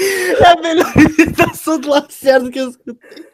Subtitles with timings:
[0.00, 3.26] É a melhor imitação do Lacerda que eu escutei.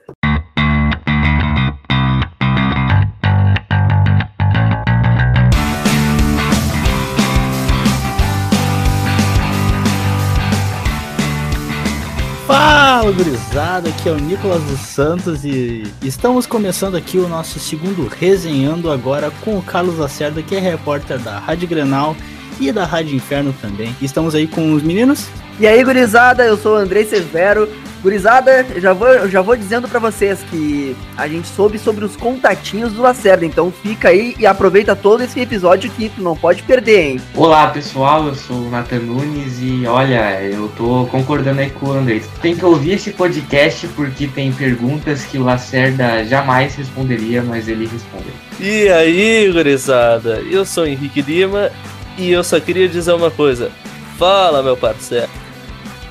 [12.46, 18.06] Fala, gurizada, aqui é o Nicolas dos Santos e estamos começando aqui o nosso segundo
[18.06, 22.14] Resenhando agora com o Carlos Lacerda, que é repórter da Rádio Grenal
[22.60, 23.94] e da Rádio Inferno também.
[24.00, 25.28] Estamos aí com os meninos.
[25.58, 27.68] E aí, gurizada, eu sou o Andrei Severo.
[28.04, 32.14] Gurizada, eu já vou, já vou dizendo para vocês que a gente soube sobre os
[32.14, 36.62] contatinhos do Lacerda, então fica aí e aproveita todo esse episódio que tu não pode
[36.64, 37.20] perder, hein?
[37.34, 41.92] Olá pessoal, eu sou o Nathan Nunes e olha, eu tô concordando aí com o
[41.92, 42.20] André.
[42.42, 47.86] Tem que ouvir esse podcast porque tem perguntas que o Lacerda jamais responderia, mas ele
[47.86, 48.26] responde.
[48.60, 51.70] E aí, gurizada, eu sou o Henrique Lima
[52.16, 53.70] e eu só queria dizer uma coisa.
[54.16, 55.30] Fala, meu parceiro.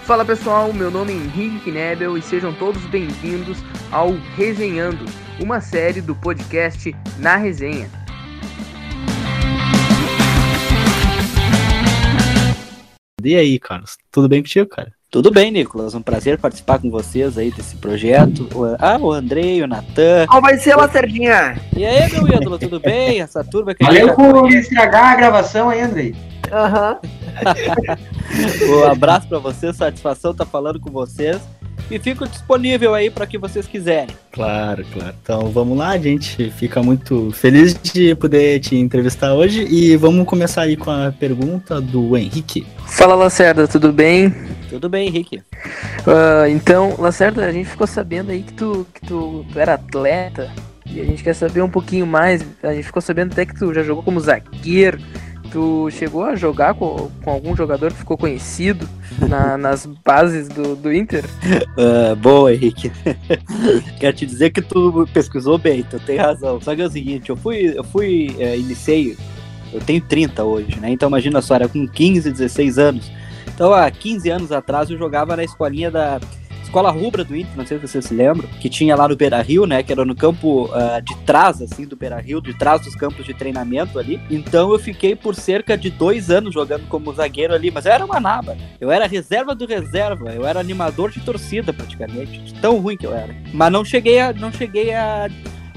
[0.05, 5.05] Fala pessoal, meu nome é Henrique Knebel e sejam todos bem-vindos ao Resenhando,
[5.39, 7.89] uma série do podcast Na Resenha.
[13.23, 13.97] E aí, Carlos?
[14.11, 14.94] Tudo bem contigo, cara?
[15.14, 15.94] Tudo bem, Nicolas.
[15.94, 18.50] Um prazer participar com vocês aí desse projeto.
[18.80, 20.25] Ah, o Andrei, o Natan.
[20.25, 21.61] Qual vai ser, Lacerdinha?
[21.78, 23.22] E aí, meu ídolo, tudo bem?
[23.22, 26.16] Essa turma que Valeu por estragar a gravação aí, Andrei.
[26.52, 26.97] Aham.
[28.67, 31.39] Um abraço pra vocês, satisfação tá falando com vocês.
[31.94, 34.16] E fico disponível aí para que vocês quiserem.
[34.31, 35.13] Claro, claro.
[35.22, 40.25] Então vamos lá, a gente fica muito feliz de poder te entrevistar hoje e vamos
[40.25, 42.66] começar aí com a pergunta do Henrique.
[42.88, 44.33] Fala, Lacerda, tudo bem?
[44.72, 45.44] Tudo bem, Henrique?
[46.08, 50.52] Ah, então, Lacerda, a gente ficou sabendo aí que tu, que tu, tu era atleta
[50.88, 52.44] e a gente quer saber um pouquinho mais.
[52.63, 54.97] A gente ficou sabendo até que tu já jogou como zagueiro.
[55.54, 58.90] Tu chegou a jogar com, com algum jogador que ficou conhecido
[59.30, 61.23] na- nas bases do, do Inter?
[61.78, 62.92] Ah, boa, Henrique.
[64.00, 66.59] Quero te dizer que tu pesquisou bem, tu tem razão.
[66.59, 69.16] Só que é o seguinte, eu fui, eu fui, é, iniciei,
[69.72, 70.90] eu tenho 30 hoje, né?
[70.90, 73.12] Então imagina só, era com 15, 16 anos.
[73.53, 76.19] Então há 15 anos atrás eu jogava na escolinha da
[76.73, 79.39] Escola Rubra do Inter, não sei se você se lembra, que tinha lá no Beira
[79.44, 79.84] Rio, né?
[79.84, 83.28] Que era no campo ah, de trás, assim, do Beira Rio, de trás dos campos
[83.28, 84.19] de treinamento ali.
[84.28, 88.03] Então eu fiquei por cerca de dois anos jogando como zagueiro ali, mas eu era
[88.03, 88.69] uma naba, né?
[88.81, 93.06] Eu era reserva do reserva, eu era animador de torcida praticamente, de tão ruim que
[93.06, 93.35] eu era.
[93.53, 95.29] Mas não cheguei a, não cheguei a,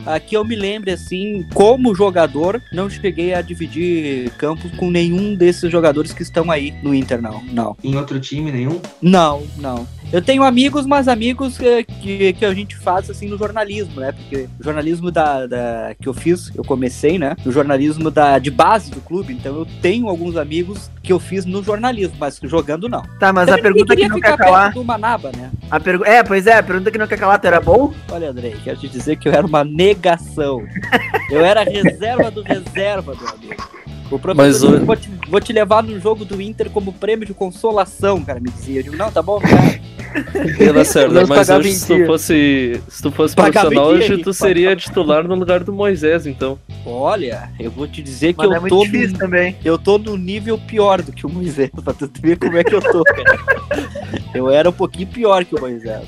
[0.06, 5.34] a que eu me lembre assim, como jogador, não cheguei a dividir campos com nenhum
[5.34, 7.44] desses jogadores que estão aí no Inter, não.
[7.52, 8.80] Não, Em outro time nenhum?
[9.02, 9.86] não, não.
[10.12, 14.12] Eu tenho amigos, mas amigos que, que, que a gente faz assim no jornalismo, né?
[14.12, 17.36] Porque o jornalismo da, da- que eu fiz, eu comecei, né?
[17.44, 21.44] No jornalismo da, de base do clube, então eu tenho alguns amigos que eu fiz
[21.44, 23.02] no jornalismo, mas jogando não.
[23.18, 24.72] Tá, mas a pergunta que não quer calar.
[24.72, 25.50] do Manaba, né?
[25.70, 26.04] A pergu...
[26.04, 27.92] É, pois é, a pergunta que não quer calar, tu era bom?
[28.10, 30.64] Olha, Andrei, quero te dizer que eu era uma negação.
[31.30, 33.76] Eu era reserva do reserva, meu amigo.
[34.10, 37.26] O professor Mas disse, vou, te, vou te levar no jogo do Inter como prêmio
[37.26, 38.80] de consolação, cara, me dizia.
[38.80, 39.80] Eu digo, não, tá bom, cara.
[40.58, 44.24] E Lacerda, mas hoje se tu fosse, se tu fosse Pagava profissional, dia, hoje Henrique,
[44.24, 46.58] tu seria titular no lugar do Moisés, então.
[46.84, 49.56] Olha, eu vou te dizer que Mas eu é tô, no, também.
[49.64, 52.74] eu tô no nível pior do que o Moisés, pra tu ver como é que
[52.74, 53.38] eu tô, cara.
[54.34, 56.02] Eu era um pouquinho pior que o Moisés.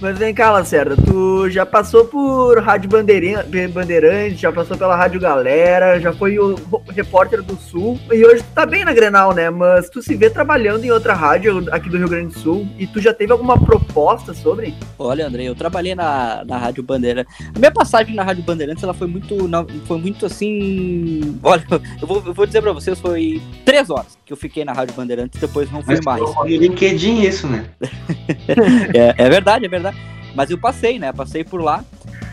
[0.00, 5.20] Mas vem cá, Lacerda, tu já passou por Rádio Bandeirinha- Bandeirante, já passou pela Rádio
[5.20, 6.56] Galera, já foi o
[6.94, 9.48] repórter do Sul, e hoje tu tá bem na Grenal, né?
[9.50, 12.86] Mas tu se vê trabalhando em outra rádio aqui do Rio Grande do Sul, e
[12.88, 14.74] tu já teve alguma proposta sobre?
[14.98, 17.24] Olha, André, eu trabalhei na, na Rádio Bandeira.
[17.54, 21.38] A minha passagem na Rádio Bandeirantes, ela foi muito, não, foi muito assim.
[21.44, 21.64] Olha,
[22.00, 24.96] eu vou, eu vou dizer pra vocês, foi três horas que eu fiquei na Rádio
[24.96, 26.20] Bandeirantes, depois não fui Mas mais.
[26.20, 27.66] no LinkedIn isso, né?
[28.94, 29.96] É, é verdade, é verdade.
[30.34, 31.12] Mas eu passei, né?
[31.12, 31.84] Passei por lá.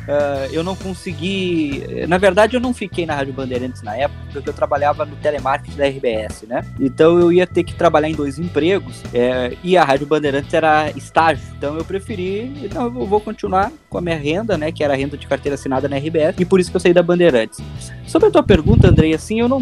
[0.09, 1.83] Ah, eu não consegui.
[2.07, 5.77] Na verdade, eu não fiquei na Rádio Bandeirantes na época, porque eu trabalhava no telemarketing
[5.77, 6.65] da RBS, né?
[6.79, 10.89] Então eu ia ter que trabalhar em dois empregos é, e a Rádio Bandeirantes era
[10.95, 11.45] estágio.
[11.55, 14.71] Então eu preferi, então eu vou continuar com a minha renda, né?
[14.71, 16.93] Que era a renda de carteira assinada na RBS, e por isso que eu saí
[16.93, 17.61] da Bandeirantes.
[18.07, 19.61] Sobre a tua pergunta, Andrei, assim, eu não.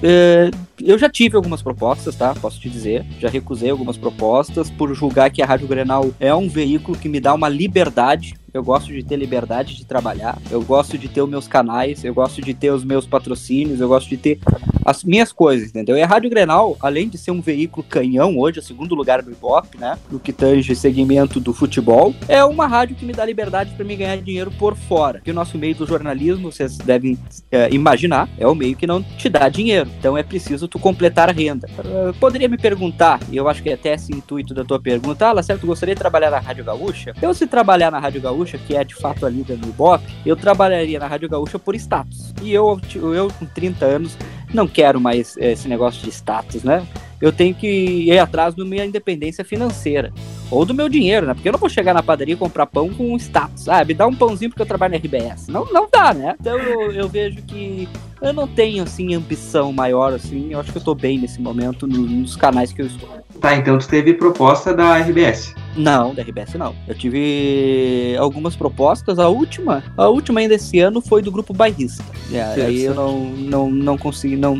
[0.00, 2.32] é, eu já tive algumas propostas, tá?
[2.34, 3.04] Posso te dizer.
[3.18, 7.18] Já recusei algumas propostas por julgar que a Rádio Grenal é um veículo que me
[7.18, 8.34] dá uma liberdade.
[8.56, 10.38] Eu gosto de ter liberdade de trabalhar.
[10.50, 12.02] Eu gosto de ter os meus canais.
[12.02, 13.82] Eu gosto de ter os meus patrocínios.
[13.82, 14.40] Eu gosto de ter
[14.86, 15.96] as minhas coisas, entendeu?
[15.96, 19.20] E a Rádio Grenal, além de ser um veículo canhão, hoje é o segundo lugar
[19.20, 19.98] do Ibope, né?
[20.08, 23.96] No que tange segmento do futebol, é uma rádio que me dá liberdade para me
[23.96, 25.20] ganhar dinheiro por fora.
[25.20, 27.18] Que o nosso meio do jornalismo, vocês devem
[27.50, 29.90] é, imaginar, é o meio que não te dá dinheiro.
[29.98, 31.68] Então é preciso tu completar a renda.
[31.80, 35.28] Uh, poderia me perguntar, e eu acho que é até esse intuito da tua pergunta,
[35.28, 37.12] ah, certo, gostaria de trabalhar na Rádio Gaúcha?
[37.20, 40.36] Eu, se trabalhar na Rádio Gaúcha, que é de fato a líder do Ibope, eu
[40.36, 42.32] trabalharia na Rádio Gaúcha por status.
[42.42, 44.16] E eu, eu com 30 anos,
[44.52, 46.86] não quero mais esse negócio de status, né?
[47.20, 50.12] Eu tenho que ir atrás da minha independência financeira.
[50.50, 51.34] Ou do meu dinheiro, né?
[51.34, 53.68] Porque eu não vou chegar na padaria e comprar pão com status.
[53.68, 55.48] Ah, me dá um pãozinho porque eu trabalho na RBS.
[55.48, 56.36] Não, não dá, né?
[56.38, 57.88] Então eu, eu vejo que
[58.20, 60.52] eu não tenho, assim, ambição maior, assim.
[60.52, 63.08] Eu acho que eu tô bem nesse momento nos canais que eu estou.
[63.40, 65.54] Tá, então tu teve proposta da RBS.
[65.76, 66.74] Não, da RBS não.
[66.88, 69.18] Eu tive algumas propostas.
[69.18, 72.04] A última, a última ainda esse ano foi do grupo bairrista.
[72.32, 74.56] É, aí eu não, não, não consegui, não.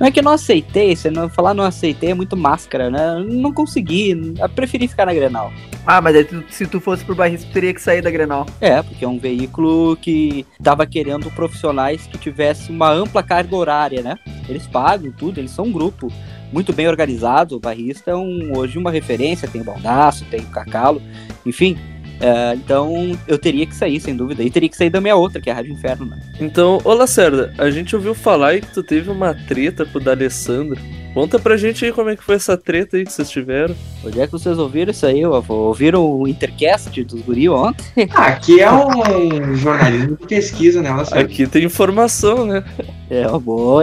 [0.00, 3.24] Não é que eu não aceitei, se não falar não aceitei é muito máscara, né?
[3.28, 4.34] Não consegui.
[4.38, 5.52] Eu preferi ficar na Grenal.
[5.86, 8.46] Ah, mas aí se tu fosse pro bairrista, tu teria que sair da Grenal.
[8.60, 14.02] É, porque é um veículo que tava querendo profissionais que tivessem uma ampla carga horária,
[14.02, 14.18] né?
[14.48, 16.10] Eles pagam tudo, eles são um grupo
[16.54, 17.56] muito bem organizado.
[17.56, 21.02] O barrista é um, hoje uma referência, tem o Baldaço, tem o Cacalo,
[21.44, 21.76] enfim.
[22.20, 24.42] É, então eu teria que sair, sem dúvida.
[24.42, 26.18] E teria que sair da minha outra, que é a Rádio Inferno, né?
[26.40, 30.80] Então, ô Lacerda, a gente ouviu falar que tu teve uma treta com o D'Alessandro.
[31.12, 33.74] Conta pra gente aí como é que foi essa treta aí que vocês tiveram.
[34.04, 35.24] Onde é que vocês ouviram isso aí?
[35.24, 37.84] Ouviram o Intercast dos guri ontem?
[38.14, 41.24] Ah, aqui é um jornalismo de pesquisa, né, Lacerda?
[41.24, 42.64] Aqui tem informação, né?
[43.10, 43.26] É,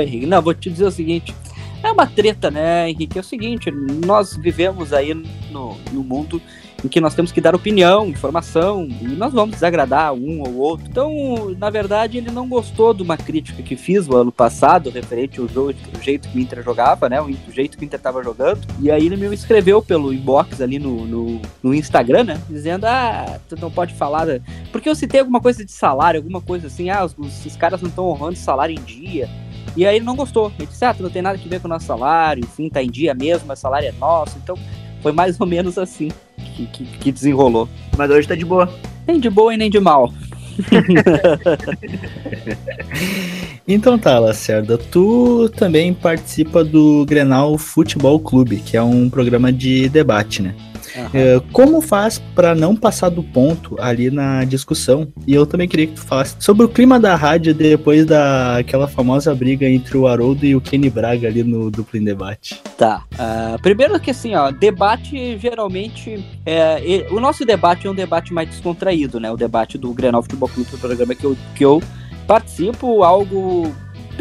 [0.02, 0.26] Henrique.
[0.26, 1.34] Não, vou te dizer o seguinte.
[1.84, 3.18] É uma treta, né, Henrique?
[3.18, 3.72] É o seguinte,
[4.06, 6.42] nós vivemos aí no, no mundo
[6.84, 10.88] em que nós temos que dar opinião, informação, e nós vamos desagradar um ou outro.
[10.90, 15.40] Então, na verdade, ele não gostou de uma crítica que fiz o ano passado, referente
[15.40, 17.22] ao jogo, o jeito que o Inter jogava, né?
[17.22, 18.68] O jeito que o Inter estava jogando.
[18.80, 22.42] E aí ele me escreveu pelo inbox ali no, no, no, Instagram, né?
[22.50, 24.26] Dizendo, ah, tu não pode falar.
[24.72, 27.90] Porque eu citei alguma coisa de salário, alguma coisa assim, ah, os, os caras não
[27.90, 29.30] estão honrando salário em dia.
[29.76, 30.52] E aí ele não gostou.
[30.58, 32.84] Ele disse, ah, tu não tem nada a ver com o nosso salário, enfim, tá
[32.84, 34.38] em dia mesmo, o salário é nosso.
[34.42, 34.58] Então
[35.02, 37.68] foi mais ou menos assim que, que, que desenrolou.
[37.98, 38.72] Mas hoje tá de boa.
[39.08, 40.12] Nem de boa e nem de mal.
[43.68, 49.90] então tá, Lacerda, tu também participa do Grenal Futebol Clube, que é um programa de
[49.90, 50.56] debate, né?
[50.96, 51.42] Uhum.
[51.52, 55.08] como faz para não passar do ponto ali na discussão?
[55.26, 59.34] E eu também queria que tu falasse sobre o clima da rádio depois daquela famosa
[59.34, 62.62] briga entre o Haroldo e o Kenny Braga ali no duplo em debate.
[62.78, 63.04] Tá.
[63.14, 66.24] Uh, primeiro que assim, ó, debate geralmente.
[66.46, 69.32] É, o nosso debate é um debate mais descontraído, né?
[69.32, 71.82] O debate do Grenal Futebol Clube, o programa que eu, que eu
[72.28, 73.72] participo, algo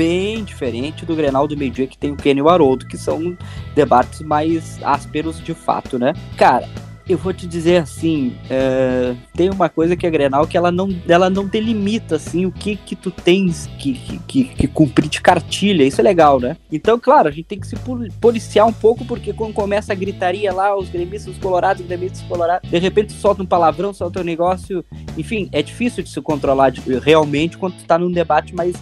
[0.01, 3.37] bem diferente do Grenal do meio-dia que tem o Kenny e o Haroldo, que são
[3.75, 6.15] debates mais ásperos de fato, né?
[6.39, 6.67] Cara,
[7.07, 10.89] eu vou te dizer assim, é, tem uma coisa que é Grenal que ela não,
[11.07, 13.93] ela não delimita assim o que que tu tens que,
[14.27, 16.57] que, que, cumprir de cartilha, isso é legal, né?
[16.73, 17.77] Então, claro, a gente tem que se
[18.19, 22.71] policiar um pouco, porque quando começa a gritaria lá, os gremistas colorados, os gremistas colorados,
[22.71, 24.83] de repente solta um palavrão, solta um negócio,
[25.19, 28.75] enfim, é difícil de se controlar de, realmente quando tu tá num debate mais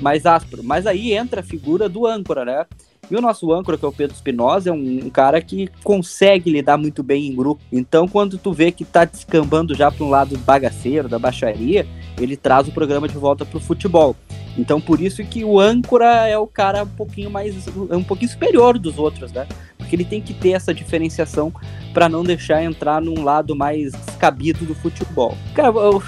[0.00, 0.62] mais áspero.
[0.62, 2.66] Mas aí entra a figura do âncora, né?
[3.10, 6.50] E o nosso âncora, que é o Pedro Espinosa, é um, um, cara que consegue
[6.50, 7.62] lidar muito bem em grupo.
[7.70, 11.86] Então, quando tu vê que tá descambando já para um lado bagaceiro, da baixaria,
[12.18, 14.16] ele traz o programa de volta pro futebol.
[14.58, 17.54] Então, por isso que o âncora é o cara um pouquinho mais.
[17.90, 19.46] é um pouquinho superior dos outros, né?
[19.78, 21.52] Porque ele tem que ter essa diferenciação
[21.94, 25.36] para não deixar entrar num lado mais descabido do futebol.
[25.54, 26.02] Cara, eu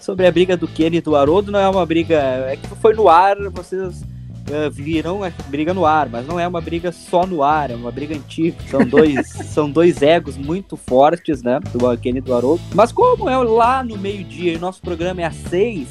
[0.00, 2.16] sobre a briga do Kenny e do Haroldo, não é uma briga.
[2.16, 6.46] É que foi no ar, vocês uh, viram a briga no ar, mas não é
[6.46, 8.56] uma briga só no ar, é uma briga antiga.
[8.70, 11.60] São dois, são dois egos muito fortes, né?
[11.72, 12.62] Do Kenny e do Haroldo.
[12.74, 15.88] Mas como é lá no meio-dia e nosso programa é às seis,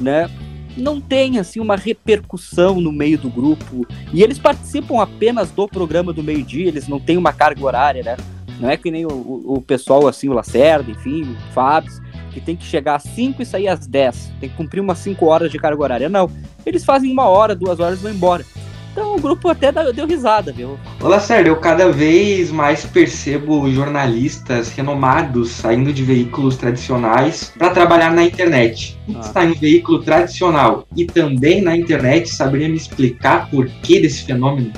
[0.00, 0.30] né?
[0.78, 6.12] não tem assim uma repercussão no meio do grupo e eles participam apenas do programa
[6.12, 8.16] do meio-dia, eles não têm uma carga horária, né?
[8.60, 11.92] Não é que nem o, o pessoal assim, o Lacerda, enfim, o Fábio,
[12.38, 14.32] que tem que chegar às 5 e sair às 10.
[14.40, 16.08] Tem que cumprir umas 5 horas de carga horária.
[16.08, 16.30] Não.
[16.64, 18.44] Eles fazem uma hora, duas horas e vão embora.
[18.92, 20.76] Então o grupo até deu risada, viu?
[21.00, 28.12] Olá, Sérgio, eu cada vez mais percebo jornalistas renomados saindo de veículos tradicionais para trabalhar
[28.12, 28.98] na internet.
[29.14, 29.20] Ah.
[29.20, 34.24] Está em um veículo tradicional e também na internet, saberia me explicar por que desse
[34.24, 34.72] fenômeno?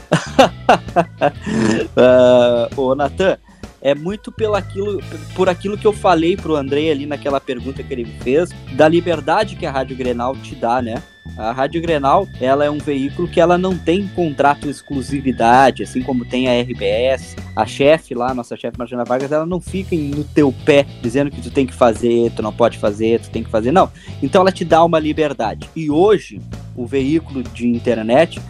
[1.96, 3.38] uh, ô, Natan,
[3.80, 5.00] é muito pelo aquilo,
[5.34, 9.56] por aquilo que eu falei pro André ali naquela pergunta que ele fez, da liberdade
[9.56, 11.02] que a Rádio Grenal te dá, né?
[11.36, 16.02] A Rádio Grenal, ela é um veículo que ela não tem contrato de exclusividade, assim
[16.02, 17.36] como tem a RBS.
[17.54, 21.40] A chefe lá, nossa chefe Marjana Vargas, ela não fica no teu pé dizendo que
[21.40, 23.90] tu tem que fazer, tu não pode fazer, tu tem que fazer, não.
[24.22, 25.68] Então ela te dá uma liberdade.
[25.76, 26.40] E hoje,
[26.76, 28.40] o veículo de internet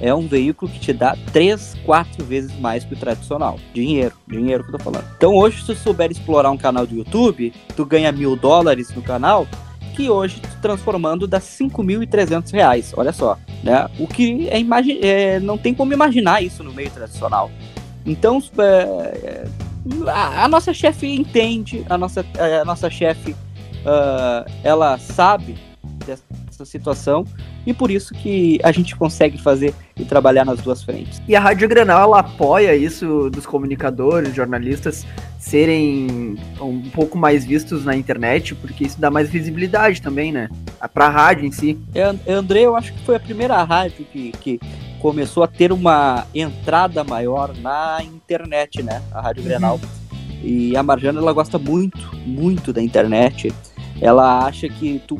[0.00, 3.58] é um veículo que te dá três, quatro vezes mais que o tradicional.
[3.74, 5.06] Dinheiro, dinheiro que eu tô falando.
[5.16, 9.02] Então hoje, se tu souber explorar um canal do YouTube, tu ganha mil dólares no
[9.02, 9.46] canal,
[9.94, 13.88] que hoje transformando dá 5.300 reais, olha só, né?
[13.98, 17.50] O que é, imagi é, não tem como imaginar isso no meio tradicional.
[18.06, 19.44] Então, é,
[20.06, 22.24] a, a, nossa chefe entende, a nossa,
[22.60, 25.56] a nossa chefe, uh, ela sabe
[26.58, 27.24] dessa situação
[27.64, 31.22] e por isso que a gente consegue fazer e trabalhar nas duas frentes.
[31.28, 35.06] E a Rádio Granal apoia isso dos comunicadores, jornalistas
[35.38, 40.48] serem um pouco mais vistos na internet, porque isso dá mais visibilidade também, né?
[40.92, 41.78] Pra rádio em si.
[41.94, 44.60] É, André, eu acho que foi a primeira rádio que, que
[45.00, 49.00] começou a ter uma entrada maior na internet, né?
[49.12, 49.48] A Rádio uhum.
[49.48, 49.80] Grenal.
[50.42, 53.52] E a Marjana, ela gosta muito, muito da internet.
[54.00, 55.18] Ela acha que tu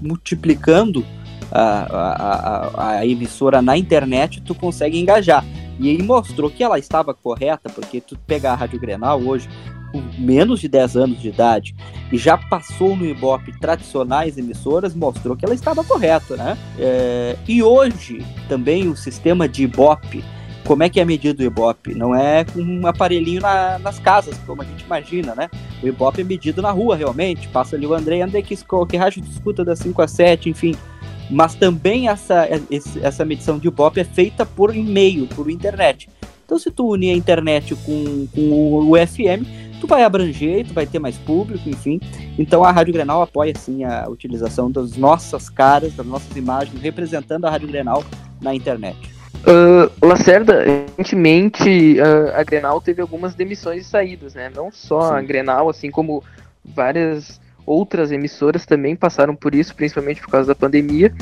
[0.00, 1.04] multiplicando
[1.50, 5.44] a, a, a, emissora na internet, tu consegue engajar.
[5.78, 9.48] E aí mostrou que ela estava correta, porque tu pegar a Rádio Grenal hoje,
[9.92, 11.74] com menos de 10 anos de idade,
[12.10, 16.58] e já passou no Ibope tradicionais emissoras, mostrou que ela estava correta, né?
[16.78, 20.24] É, e hoje, também o sistema de Ibope,
[20.64, 21.94] como é que é medido o Ibope?
[21.94, 25.50] Não é com um aparelhinho na, nas casas, como a gente imagina, né?
[25.82, 27.48] O Ibope é medido na rua, realmente.
[27.48, 30.74] Passa ali o André, André, que, que rádio escuta das 5 a 7, enfim
[31.30, 32.46] mas também essa,
[33.02, 36.08] essa medição de Ibope é feita por e-mail, por internet.
[36.44, 39.44] Então, se tu unir a internet com, com o FM,
[39.80, 41.98] tu vai abranger, tu vai ter mais público, enfim.
[42.38, 47.46] Então, a Rádio Grenal apoia, sim, a utilização das nossas caras, das nossas imagens, representando
[47.46, 48.04] a Rádio Grenal
[48.40, 48.98] na internet.
[49.46, 50.64] Uh, Lacerda,
[50.96, 54.50] recentemente uh, a Grenal teve algumas demissões e saídas, né?
[54.54, 55.14] Não só sim.
[55.16, 56.24] a Grenal, assim como
[56.64, 61.12] várias outras emissoras também passaram por isso, principalmente por causa da pandemia.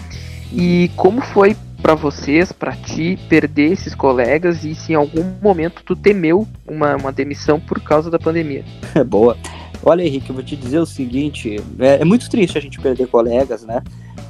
[0.53, 5.83] E como foi para vocês, para ti, perder esses colegas e se em algum momento
[5.85, 8.65] tu temeu uma, uma demissão por causa da pandemia?
[8.95, 9.37] É boa.
[9.83, 13.09] Olha, Henrique, eu vou te dizer o seguinte: é, é muito triste a gente perder
[13.09, 13.83] colegas, né?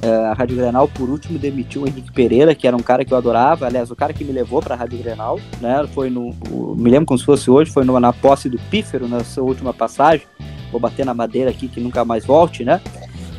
[0.03, 3.13] É, a Rádio Grenal, por último, demitiu o Henrique Pereira, que era um cara que
[3.13, 3.65] eu adorava.
[3.65, 5.87] Aliás, o cara que me levou para a Rádio Grenal, né?
[5.93, 6.35] Foi no.
[6.75, 9.73] Me lembro como se fosse hoje, foi no, na posse do Pífero, na sua última
[9.73, 10.27] passagem
[10.73, 12.81] vou bater na madeira aqui que nunca mais volte, né?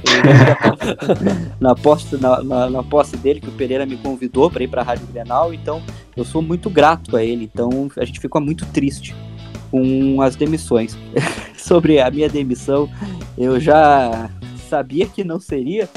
[1.58, 4.82] na, posse, na, na, na, posse dele, que o Pereira me convidou para ir para
[4.82, 5.82] a Rádio Grenal, então
[6.16, 9.14] eu sou muito grato a ele, então a gente ficou muito triste
[9.70, 10.96] com as demissões.
[11.56, 12.88] Sobre a minha demissão,
[13.36, 14.30] eu já
[14.68, 15.88] sabia que não seria,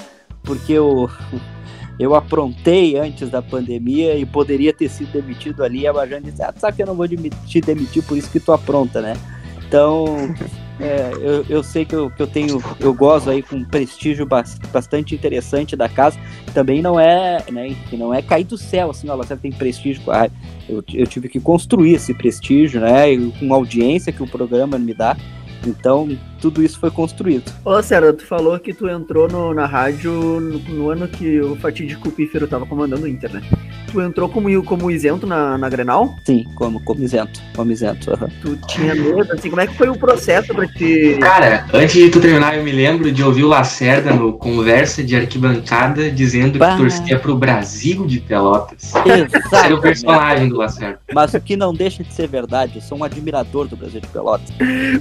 [0.48, 1.08] porque eu,
[2.00, 6.42] eu aprontei antes da pandemia e poderia ter sido demitido ali, e a Bajane disse,
[6.42, 9.16] ah, sabe que eu não vou te demitir, por isso que tu apronta, né?
[9.68, 10.06] Então,
[10.80, 14.26] é, eu, eu sei que eu, que eu tenho, eu gozo aí com um prestígio
[14.72, 16.18] bastante interessante da casa.
[16.54, 20.02] Também não é, né, que não é cair do céu, assim, ó, você tem prestígio.
[20.08, 20.30] Ah,
[20.70, 23.06] eu, eu tive que construir esse prestígio, né,
[23.40, 25.18] com audiência que o programa me dá.
[25.66, 27.52] Então, tudo isso foi construído.
[27.64, 31.56] Ô, Sérgio, tu falou que tu entrou no, na rádio no, no, ano que o
[31.56, 33.42] fatídico Pífero tava comandando o Inter, né?
[33.92, 36.14] Tu entrou como, como isento na, na Grenal?
[36.26, 38.30] Sim, como, como isento, como isento, uhum.
[38.42, 41.18] Tu tinha medo, assim, como é que foi o processo pra te...
[41.22, 45.16] Cara, antes de tu terminar, eu me lembro de ouvir o Lacerda no Conversa de
[45.16, 46.72] Arquibancada dizendo bah.
[46.72, 48.94] que torcia pro Brasil de Pelotas.
[48.94, 49.56] Exato.
[49.56, 51.00] Era o personagem do Lacerda.
[51.14, 54.08] Mas o que não deixa de ser verdade, eu sou um admirador do Brasil de
[54.08, 54.50] Pelotas.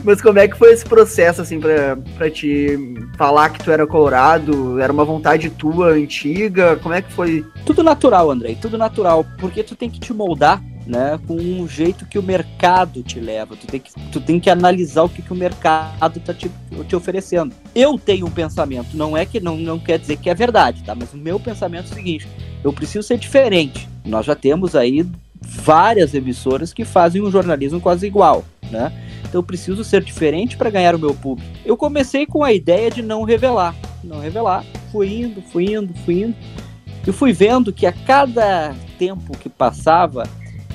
[0.04, 2.76] Mas como é que foi esse processo, assim, pra, pra te
[3.16, 4.80] falar que tu era colorado?
[4.80, 6.76] Era uma vontade tua, antiga?
[6.76, 7.44] Como é que foi?
[7.64, 9.24] Tudo natural, Andrei, tudo natural.
[9.38, 13.56] Porque tu tem que te moldar né, com um jeito que o mercado te leva.
[13.56, 16.50] Tu tem que, tu tem que analisar o que, que o mercado está te,
[16.86, 17.54] te oferecendo.
[17.74, 20.94] Eu tenho um pensamento, não é que não, não quer dizer que é verdade, tá?
[20.94, 22.28] Mas o meu pensamento é o seguinte:
[22.62, 23.88] eu preciso ser diferente.
[24.04, 25.04] Nós já temos aí
[25.40, 28.92] várias emissoras que fazem um jornalismo quase igual, né?
[29.28, 31.50] Então eu preciso ser diferente para ganhar o meu público.
[31.64, 34.64] Eu comecei com a ideia de não revelar, não revelar.
[34.92, 36.36] Fui indo, fui indo, fui indo.
[37.06, 40.24] E fui vendo que a cada tempo que passava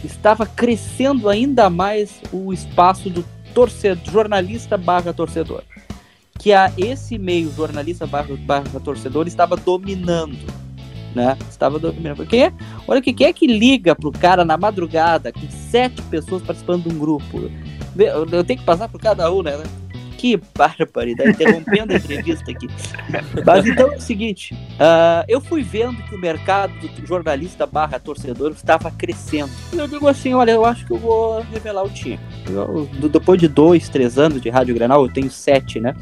[0.03, 5.63] estava crescendo ainda mais o espaço do torcedor, jornalista barra torcedor.
[6.39, 10.61] Que a, esse meio jornalista barra, barra torcedor estava dominando
[11.15, 11.37] né?
[11.49, 12.27] Estava dominando.
[12.33, 12.53] É?
[12.87, 16.95] Olha que quem é que liga pro cara na madrugada com sete pessoas participando de
[16.95, 17.51] um grupo?
[17.97, 19.61] Eu tenho que passar por cada um, né?
[20.17, 22.67] Que barbaridade, interrompendo a entrevista aqui.
[23.43, 27.97] Mas então é o seguinte, uh, eu fui vendo que o mercado do jornalista barra
[27.99, 29.49] torcedor estava crescendo.
[29.73, 32.19] E eu digo assim, olha, eu acho que eu vou revelar o time.
[32.47, 35.95] Eu, depois de dois, três anos de Rádio Grenal, eu tenho sete, né?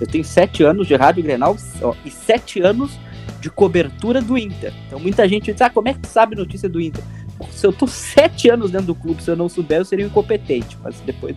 [0.00, 2.98] Eu tenho sete anos de Rádio Grenal ó, e sete anos
[3.40, 4.72] de cobertura do Inter.
[4.86, 7.04] Então muita gente diz, ah, como é que sabe notícia do Inter?
[7.50, 10.76] Se eu tô sete anos dentro do clube, se eu não souber, eu seria incompetente.
[10.82, 11.36] Mas depois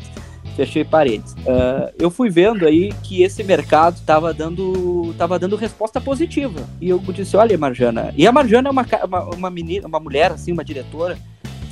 [0.55, 1.33] fechei paredes.
[1.33, 6.61] Uh, eu fui vendo aí que esse mercado estava dando, tava dando resposta positiva.
[6.79, 8.13] E eu disse, olha, Marjana.
[8.15, 11.17] E a Marjana é uma, uma, uma menina, uma mulher, assim, uma diretora,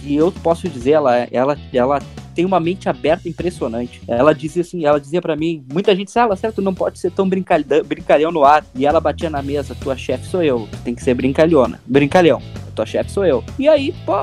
[0.04, 2.00] e eu posso dizer, ela, ela, ela
[2.34, 4.02] tem uma mente aberta impressionante.
[4.08, 7.30] Ela dizia assim, ela dizia para mim, muita gente fala, certo, não pode ser tão
[7.30, 8.66] brincalhão no ar.
[8.74, 12.42] E ela batia na mesa, tua chefe sou eu, tem que ser brincalhona, brincalhão.
[12.82, 13.44] Tua chefe sou eu.
[13.60, 14.14] E aí, pô,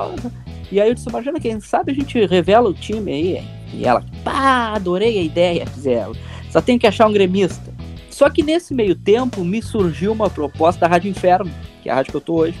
[0.69, 3.43] e aí eu disse, imagina, quem sabe a gente revela o time aí?
[3.73, 6.13] E ela, pá, adorei a ideia, diz ela.
[6.51, 7.73] Só tem que achar um gremista.
[8.09, 11.49] Só que nesse meio tempo me surgiu uma proposta da Rádio Inferno,
[11.81, 12.59] que é a rádio que eu tô hoje.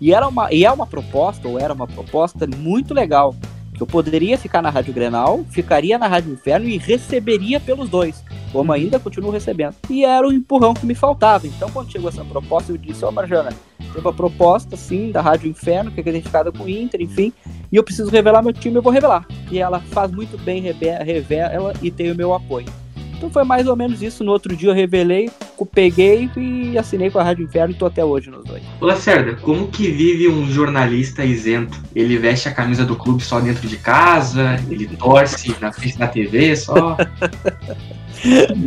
[0.00, 3.34] E, era uma, e é uma proposta, ou era uma proposta muito legal.
[3.76, 8.24] Que eu poderia ficar na Rádio Grenal, ficaria na Rádio Inferno e receberia pelos dois.
[8.52, 9.74] Como ainda continuo recebendo.
[9.90, 11.46] E era o empurrão que me faltava.
[11.46, 15.20] Então, quando chegou essa proposta, eu disse: Ô, oh, Marjana, tem uma proposta, sim, da
[15.20, 17.32] Rádio Inferno, que é identificada com o Inter, enfim,
[17.70, 19.26] e eu preciso revelar meu time, eu vou revelar.
[19.50, 22.66] E ela faz muito bem, revela e tem o meu apoio.
[23.16, 24.22] Então foi mais ou menos isso.
[24.22, 25.30] No outro dia eu revelei,
[25.76, 28.62] peguei e assinei com a Rádio Inferno e tô até hoje nos dois.
[28.80, 31.80] Ô Lacerda, como que vive um jornalista isento?
[31.94, 34.60] Ele veste a camisa do clube só dentro de casa?
[34.70, 36.96] Ele torce na frente da TV só?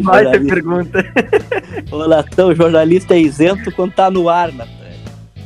[0.03, 1.03] Vai ter pergunta.
[1.91, 4.78] Ô Latão, jornalista é isento quando tá no ar, Natan.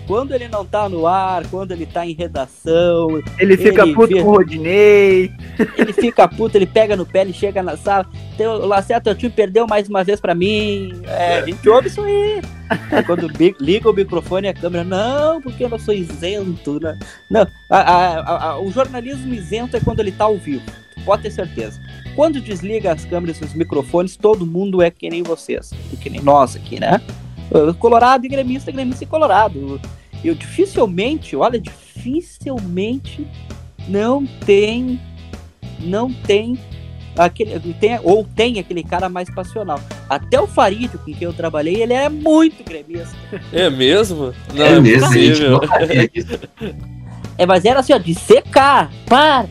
[0.06, 3.22] Quando ele não tá no ar, quando ele tá em redação.
[3.40, 4.22] Ele fica ele puto vê...
[4.22, 5.32] com o Rodinei.
[5.78, 8.06] Ele fica puto, ele pega no pé, ele chega na sala.
[8.38, 10.92] Tem, o Lacerda, teu time perdeu mais uma vez pra mim.
[11.06, 12.42] É, a gente ouve isso aí.
[12.92, 13.28] aí quando
[13.60, 16.80] liga o microfone e a câmera, não, porque eu não sou isento.
[16.80, 16.98] Né?
[17.30, 20.64] Não, a, a, a, o jornalismo isento é quando ele tá ao vivo.
[21.06, 21.80] Pode ter certeza.
[22.16, 26.22] Quando desliga as câmeras e os microfones, todo mundo é que nem vocês, que nem
[26.22, 27.02] nós aqui, né?
[27.80, 29.80] Colorado e gremista, gremista e colorado.
[30.24, 33.28] Eu dificilmente, olha, dificilmente
[33.88, 35.00] não tem,
[35.80, 36.58] não tem
[37.18, 39.80] aquele, tem, ou tem aquele cara mais passional.
[40.10, 43.16] Até o Farid, com quem eu trabalhei, ele é muito gremista.
[43.52, 44.34] É mesmo?
[44.54, 45.60] Não é, é mesmo, possível.
[47.38, 49.48] É, mas era assim, ó, de secar, para,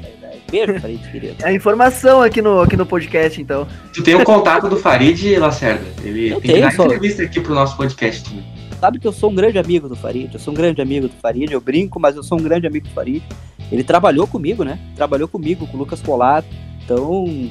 [0.52, 1.36] Beijo, Farid, querido.
[1.42, 3.66] É a informação aqui no, aqui no podcast, então.
[3.94, 5.86] Tu tem o contato do Farid, Lacerda?
[6.04, 8.44] Ele eu tem tenho, que dar entrevista aqui pro nosso podcast também.
[8.78, 11.14] Sabe que eu sou um grande amigo do Farid, eu sou um grande amigo do
[11.14, 13.22] Farid, eu brinco, mas eu sou um grande amigo do Farid.
[13.70, 14.78] Ele trabalhou comigo, né?
[14.94, 16.44] Trabalhou comigo, com o Lucas Polar.
[16.84, 17.50] Então,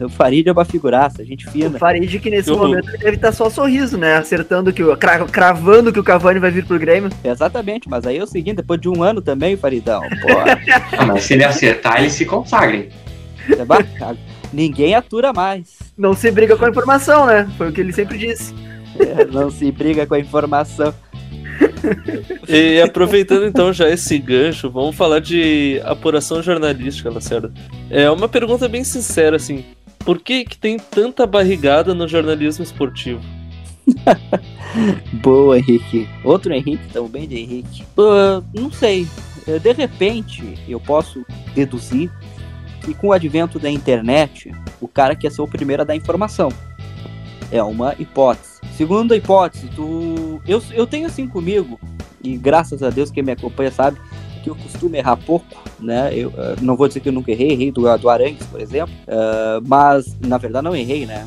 [0.00, 1.76] o Farid é uma figuraça, gente fina.
[1.76, 4.16] O Farid que nesse momento deve estar só sorriso, né?
[4.16, 4.96] Acertando que o.
[5.30, 7.10] cravando que o Cavani vai vir pro Grêmio.
[7.22, 10.02] Exatamente, mas aí é o seguinte, depois de um ano também, Faridão.
[10.98, 12.86] ah, mas se ele acertar, ele se consagra.
[13.48, 14.16] É
[14.52, 15.78] Ninguém atura mais.
[15.96, 17.48] Não se briga com a informação, né?
[17.56, 18.54] Foi o que ele sempre disse.
[18.98, 20.94] É, não se briga com a informação.
[22.48, 27.52] E aproveitando então já esse gancho, vamos falar de apuração jornalística, Lacerda.
[27.90, 29.64] É uma pergunta bem sincera, assim.
[30.04, 33.20] Por que, que tem tanta barrigada no jornalismo esportivo?
[35.22, 36.08] Boa, Henrique.
[36.24, 37.84] Outro Henrique, também de Henrique.
[37.96, 39.06] Uh, não sei.
[39.46, 42.10] É, de repente, eu posso deduzir
[42.84, 46.48] que com o advento da internet, o cara quer ser o primeiro a dar informação.
[47.50, 48.60] É uma hipótese.
[48.76, 50.40] Segunda hipótese, tu...
[50.46, 51.78] eu, eu tenho assim comigo,
[52.22, 53.98] e graças a Deus quem me acompanha sabe,
[54.42, 55.46] que eu costumo errar pouco,
[55.80, 56.10] né?
[56.14, 58.94] Eu uh, não vou dizer que eu nunca errei, errei do, do Arangues, por exemplo,
[59.06, 61.26] uh, mas na verdade não errei, né?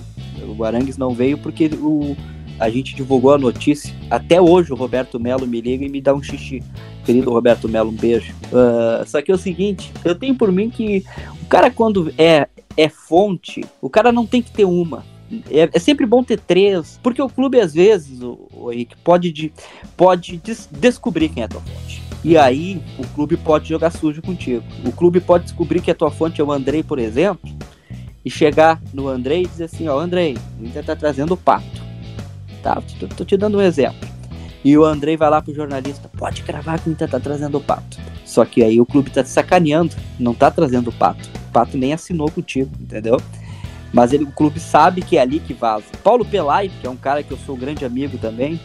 [0.58, 2.16] O Arangues não veio porque o,
[2.60, 3.96] a gente divulgou a notícia.
[4.10, 6.62] Até hoje o Roberto Melo me liga e me dá um xixi.
[7.06, 8.34] Querido Roberto Melo, um beijo.
[8.52, 11.06] Uh, só que é o seguinte, eu tenho por mim que
[11.42, 15.04] o cara quando é, é fonte, o cara não tem que ter uma
[15.50, 19.32] é, é, sempre bom ter três, porque o clube, às vezes, o, o Henrique, pode,
[19.32, 19.52] de,
[19.98, 22.04] pode des descobrir quem é a tua fonte.
[22.28, 24.64] E aí, o clube pode jogar sujo contigo.
[24.84, 27.48] O clube pode descobrir que a tua fonte é o Andrei, por exemplo,
[28.26, 31.84] e chegar no Andrei e dizer assim: Ó, Andrei, Inter tá trazendo o pato.
[32.64, 32.82] Tá?
[33.00, 34.10] Tô, tô te dando um exemplo.
[34.64, 37.62] E o Andrei vai lá pro jornalista: pode cravar que o Inter tá trazendo o
[37.62, 38.00] pato.
[38.26, 41.30] Só que aí o clube tá te sacaneando, não tá trazendo o pato.
[41.50, 43.22] O pato nem assinou contigo, entendeu?
[43.94, 45.86] Mas ele, o clube sabe que é ali que vaza.
[46.04, 48.60] Paulo Pelai, que é um cara que eu sou grande amigo também,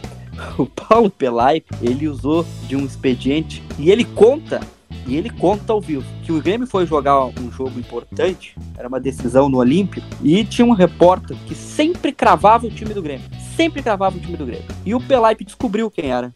[0.57, 4.59] o Paulo Pelai, ele usou de um expediente e ele conta
[5.07, 8.99] E ele conta ao vivo que o Grêmio foi jogar um jogo importante, era uma
[8.99, 13.25] decisão no Olímpio, e tinha um repórter que sempre cravava o time do Grêmio.
[13.55, 14.67] Sempre cravava o time do Grêmio.
[14.85, 16.31] E o Pelaipe descobriu quem era.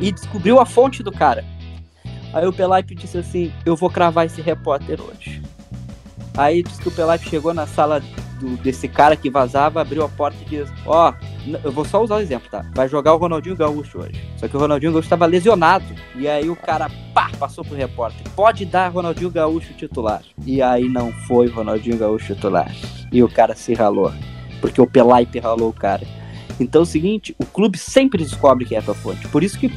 [0.00, 1.44] E descobriu a fonte do cara.
[2.32, 5.42] Aí o Pelaipe disse assim: Eu vou cravar esse repórter hoje.
[6.36, 8.00] Aí disse que o Pelaipe chegou na sala
[8.40, 12.02] do, desse cara que vazava, abriu a porta e disse: Ó, oh, eu vou só
[12.02, 12.64] usar o exemplo, tá?
[12.74, 14.20] Vai jogar o Ronaldinho Gaúcho hoje.
[14.36, 15.84] Só que o Ronaldinho Gaúcho estava lesionado.
[16.16, 20.22] E aí o cara, pá, passou pro repórter: Pode dar Ronaldinho Gaúcho titular.
[20.44, 22.74] E aí não foi Ronaldinho Gaúcho titular.
[23.12, 24.12] E o cara se ralou.
[24.60, 26.06] Porque o Pelaipe ralou o cara.
[26.58, 29.26] Então é o seguinte: o clube sempre descobre quem é a tua fonte.
[29.28, 29.72] Por isso que,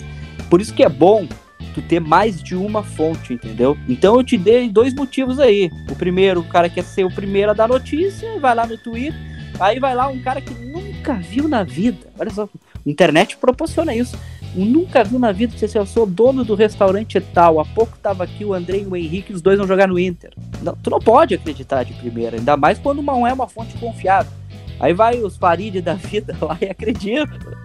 [0.49, 1.27] por isso que é bom
[1.73, 3.77] tu ter mais de uma fonte, entendeu?
[3.87, 5.71] Então eu te dei dois motivos aí.
[5.89, 9.19] O primeiro, o cara quer ser o primeiro a dar notícia, vai lá no Twitter,
[9.59, 12.07] aí vai lá um cara que nunca viu na vida.
[12.17, 14.17] Olha só, a internet proporciona isso.
[14.55, 17.59] Um nunca viu na vida que eu sou dono do restaurante tal.
[17.59, 20.31] Há pouco tava aqui o André e o Henrique, os dois vão jogar no Inter.
[20.61, 24.31] Não, tu não pode acreditar de primeira, ainda mais quando não é uma fonte confiável.
[24.79, 27.57] Aí vai os Farid da vida lá e acredita.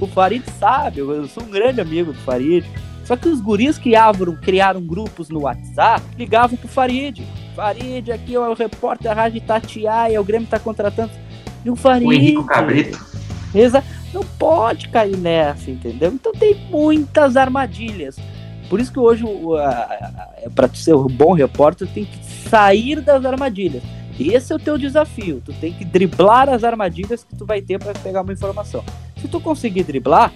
[0.00, 2.64] O Farid sabe, eu sou um grande amigo do Farid.
[3.04, 7.22] Só que os guris criavam, criaram grupos no WhatsApp, ligavam pro Farid.
[7.54, 11.10] Farid, aqui é o repórter da Rádio Itatiaia, o Grêmio tá contratando.
[11.64, 12.06] E o Farid.
[12.06, 12.98] O Henrique Cabrito.
[13.54, 13.82] Exa
[14.14, 16.12] não pode cair nessa, entendeu?
[16.12, 18.16] Então tem muitas armadilhas.
[18.68, 19.24] Por isso que hoje,
[20.54, 23.82] para ser um bom repórter, tem que sair das armadilhas.
[24.18, 25.42] Esse é o teu desafio.
[25.44, 28.84] Tu tem que driblar as armadilhas que tu vai ter para pegar uma informação.
[29.20, 30.32] Se tu conseguir driblar,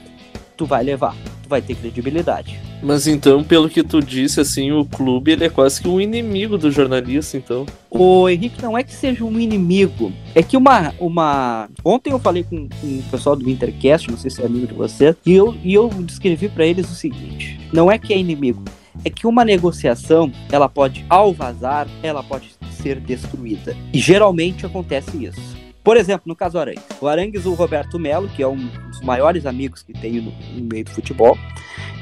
[0.57, 2.61] tu vai levar, tu vai ter credibilidade.
[2.83, 6.59] Mas então, pelo que tu disse, assim, o clube ele é quase que um inimigo
[6.59, 7.65] do jornalista, então.
[7.91, 10.93] O Henrique não é que seja um inimigo, é que uma.
[11.01, 11.69] uma...
[11.83, 14.75] Ontem eu falei com, com o pessoal do Intercast, não sei se é amigo de
[14.75, 18.63] você, e eu, e eu descrevi para eles o seguinte: não é que é inimigo,
[19.03, 22.51] é que uma negociação, ela pode, ao vazar, ela pode
[22.83, 23.75] ser destruída.
[23.95, 25.54] E geralmente acontece isso.
[25.85, 26.83] Por exemplo, no caso do Arangues.
[26.99, 28.57] O Arangues, o Roberto Melo, que é um
[28.89, 31.37] dos maiores amigos que tenho no, no meio do futebol,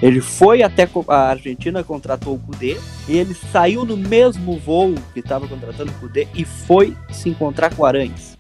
[0.01, 2.77] ele foi até a Argentina, contratou o Cudê,
[3.09, 7.75] e ele saiu no mesmo voo que estava contratando o Cudê e foi se encontrar
[7.75, 8.39] com o Arangues.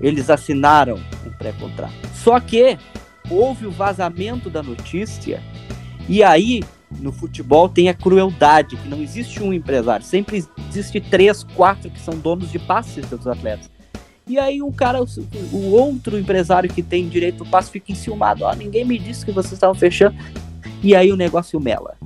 [0.00, 1.92] Eles assinaram um pré-contrato.
[2.14, 2.78] Só que
[3.30, 5.42] houve o vazamento da notícia,
[6.08, 6.64] e aí
[7.00, 12.00] no futebol tem a crueldade, que não existe um empresário, sempre existe três, quatro que
[12.00, 13.70] são donos de passes dos atletas.
[14.28, 15.00] E aí o cara,
[15.52, 18.44] o outro empresário que tem direito ao passe fica enciumado.
[18.44, 20.16] Ó, ninguém me disse que vocês estavam fechando.
[20.82, 21.96] E aí o negócio mela.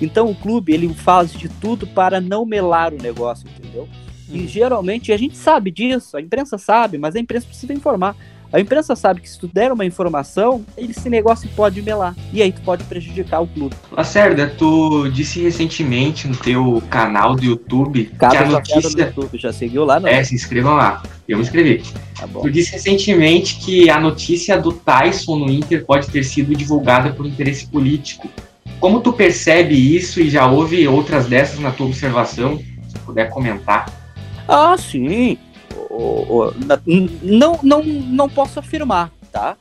[0.00, 3.86] Então o clube ele faz de tudo para não melar o negócio, entendeu?
[4.28, 4.46] E hum.
[4.46, 8.16] geralmente a gente sabe disso, a imprensa sabe, mas a imprensa precisa informar.
[8.52, 12.16] A imprensa sabe que se tu der uma informação, esse negócio pode melar.
[12.32, 13.76] E aí tu pode prejudicar o clube.
[13.92, 18.90] Lacerda, tu disse recentemente no teu canal do YouTube Cada que a notícia...
[18.90, 20.00] no YouTube, já seguiu lá?
[20.00, 20.08] Não?
[20.08, 21.00] É, se inscrevam lá.
[21.28, 21.82] Eu me inscrevi.
[22.18, 27.12] Tá tu disse recentemente que a notícia do Tyson no Inter pode ter sido divulgada
[27.12, 28.28] por interesse político.
[28.80, 32.58] Como tu percebe isso e já houve outras dessas na tua observação?
[32.88, 33.86] Se puder comentar.
[34.48, 35.38] Ah, sim
[37.22, 39.56] não, não, não posso afirmar, tá?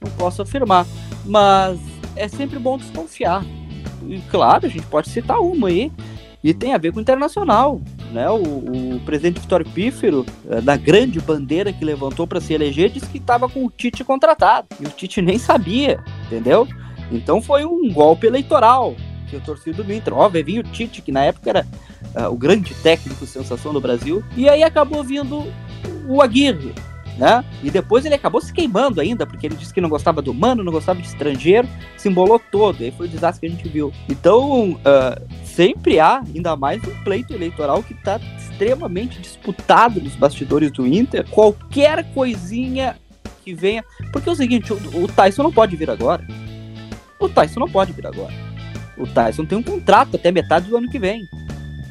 [0.00, 0.86] Não posso afirmar,
[1.24, 1.78] mas
[2.16, 3.44] é sempre bom desconfiar.
[4.06, 5.90] E claro, a gente pode citar uma aí,
[6.42, 7.80] e tem a ver com o internacional.
[8.10, 8.28] Né?
[8.28, 13.06] O, o presidente Vitório Pífero, eh, da grande bandeira que levantou para se eleger, disse
[13.06, 14.66] que estava com o Tite contratado.
[14.80, 16.66] E o Tite nem sabia, entendeu?
[17.10, 18.94] Então foi um golpe eleitoral
[19.30, 20.12] que o torcido do Inter.
[20.14, 21.66] Ó, vir o Tite, que na época era
[22.14, 24.22] uh, o grande técnico sensação do Brasil.
[24.36, 25.46] E aí acabou vindo
[26.06, 26.72] o Aguirre,
[27.18, 27.44] né?
[27.62, 30.64] E depois ele acabou se queimando ainda, porque ele disse que não gostava do humano,
[30.64, 33.92] não gostava de estrangeiro, se embolou todo, aí foi o desastre que a gente viu.
[34.08, 40.70] Então, uh, sempre há, ainda mais um pleito eleitoral que está extremamente disputado nos bastidores
[40.70, 41.28] do Inter.
[41.28, 42.96] Qualquer coisinha
[43.44, 43.84] que venha.
[44.12, 46.26] Porque é o seguinte, o, o Tyson não pode vir agora.
[47.18, 48.32] O Tyson não pode vir agora.
[48.96, 51.26] O Tyson tem um contrato até metade do ano que vem.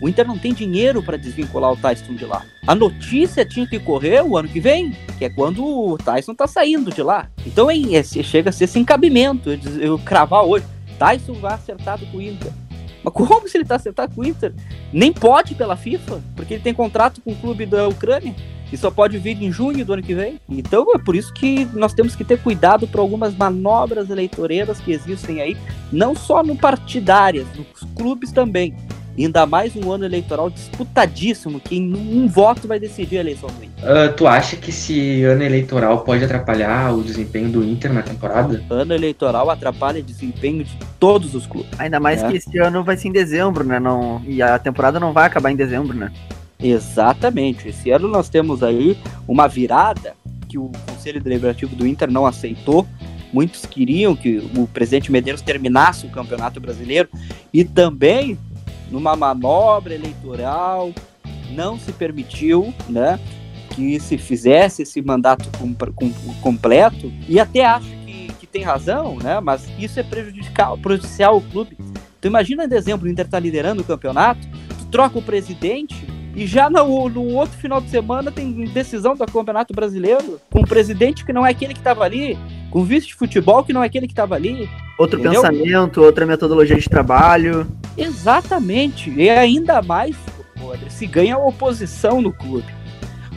[0.02, 2.44] O Inter não tem dinheiro para desvincular o Tyson de lá.
[2.66, 6.48] A notícia tinha que correr o ano que vem, que é quando o Tyson tá
[6.48, 7.30] saindo de lá.
[7.46, 10.66] Então é, chega a ser esse encabimento, eu, eu cravar hoje.
[10.98, 12.52] Tyson vai acertado com o Inter.
[13.04, 14.54] Mas como se ele tá acertado com o Inter?
[14.92, 18.36] Nem pode pela FIFA, porque ele tem contrato com o clube da Ucrânia
[18.72, 20.40] e só pode vir em junho do ano que vem.
[20.50, 24.92] Então é por isso que nós temos que ter cuidado para algumas manobras eleitoreiras que
[24.92, 25.58] existem aí,
[25.92, 28.76] não só no partidárias, nos clubes também.
[29.18, 33.64] Ainda mais um ano eleitoral disputadíssimo, que em um voto vai decidir a eleição do
[33.64, 33.84] Inter.
[33.84, 38.64] Uh, tu acha que esse ano eleitoral pode atrapalhar o desempenho do Inter na temporada?
[38.70, 41.72] Ano eleitoral atrapalha o desempenho de todos os clubes.
[41.78, 42.30] Ainda mais É.
[42.30, 43.80] que esse ano vai ser em dezembro, né?
[43.80, 46.12] Não, e a temporada não vai acabar em dezembro, né?
[46.60, 47.68] Exatamente.
[47.68, 48.98] Esse ano nós temos aí
[49.28, 50.14] uma virada
[50.48, 52.88] que o Conselho Deliberativo do Inter não aceitou.
[53.34, 57.10] Muitos queriam que o presidente Medeiros terminasse o Campeonato Brasileiro
[57.54, 58.38] e também
[58.92, 60.92] numa manobra eleitoral
[61.52, 63.20] não se permitiu, né,
[63.76, 69.18] que se fizesse esse mandato com- com- completo e até acho que, que tem razão,
[69.18, 71.78] né, mas isso é prejudicial, prejudicial ao clube.
[72.20, 74.46] Tu imagina em dezembro o Inter tá liderando o campeonato,
[74.78, 79.26] tu troca o presidente e já no, no outro final de semana tem decisão do
[79.26, 82.38] Campeonato Brasileiro, com um presidente que não é aquele que estava ali,
[82.70, 84.70] com vice de futebol que não é aquele que estava ali.
[85.02, 85.42] Outro Entendeu?
[85.42, 87.66] pensamento, outra metodologia de trabalho.
[87.98, 89.10] Exatamente.
[89.10, 90.16] E ainda mais,
[90.90, 92.68] se ganha a oposição no clube.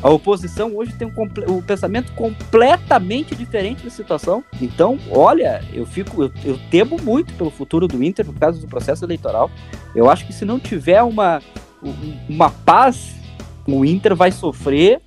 [0.03, 4.45] A oposição hoje tem um, um pensamento completamente diferente da situação.
[4.61, 8.67] Então, olha, eu fico, eu, eu temo muito pelo futuro do Inter por causa do
[8.67, 9.51] processo eleitoral.
[9.97, 11.41] Eu acho que se não tiver uma,
[11.83, 13.15] um- uma paz,
[13.67, 15.01] o Inter vai sofrer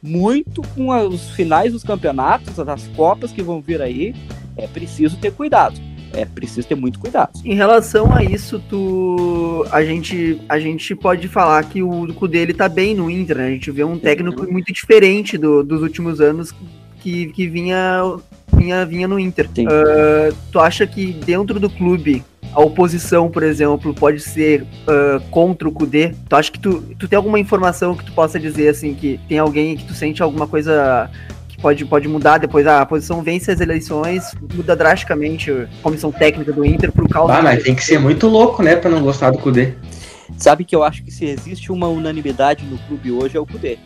[0.00, 4.14] muito com os finais dos campeonatos, das copas que vão vir aí.
[4.56, 5.74] É preciso ter cuidado.
[6.14, 7.30] É preciso ter muito cuidado.
[7.44, 12.54] Em relação a isso, tu a gente a gente pode falar que o Cudê ele
[12.54, 13.46] tá bem no Inter, né?
[13.46, 16.54] A gente vê um técnico muito diferente do- dos últimos anos
[17.00, 18.16] que, que vinha,
[18.56, 19.48] vinha vinha no Inter.
[19.68, 22.22] Ah, tu acha que dentro do clube
[22.52, 26.14] a oposição, por exemplo, pode ser ah, contra o Cudê?
[26.28, 29.38] Tu acha que tu, tu tem alguma informação que tu possa dizer assim que tem
[29.38, 31.10] alguém que tu sente alguma coisa
[31.64, 36.52] pode, pode mudar depois ah, a posição vence as eleições, muda drasticamente a comissão técnica
[36.52, 39.30] do Inter por causa Ah, mas tem que ser muito louco, né, pra não gostar
[39.30, 39.72] do Kudê.
[40.36, 43.78] Sabe que eu acho que se existe uma unanimidade no clube hoje é o Cudê.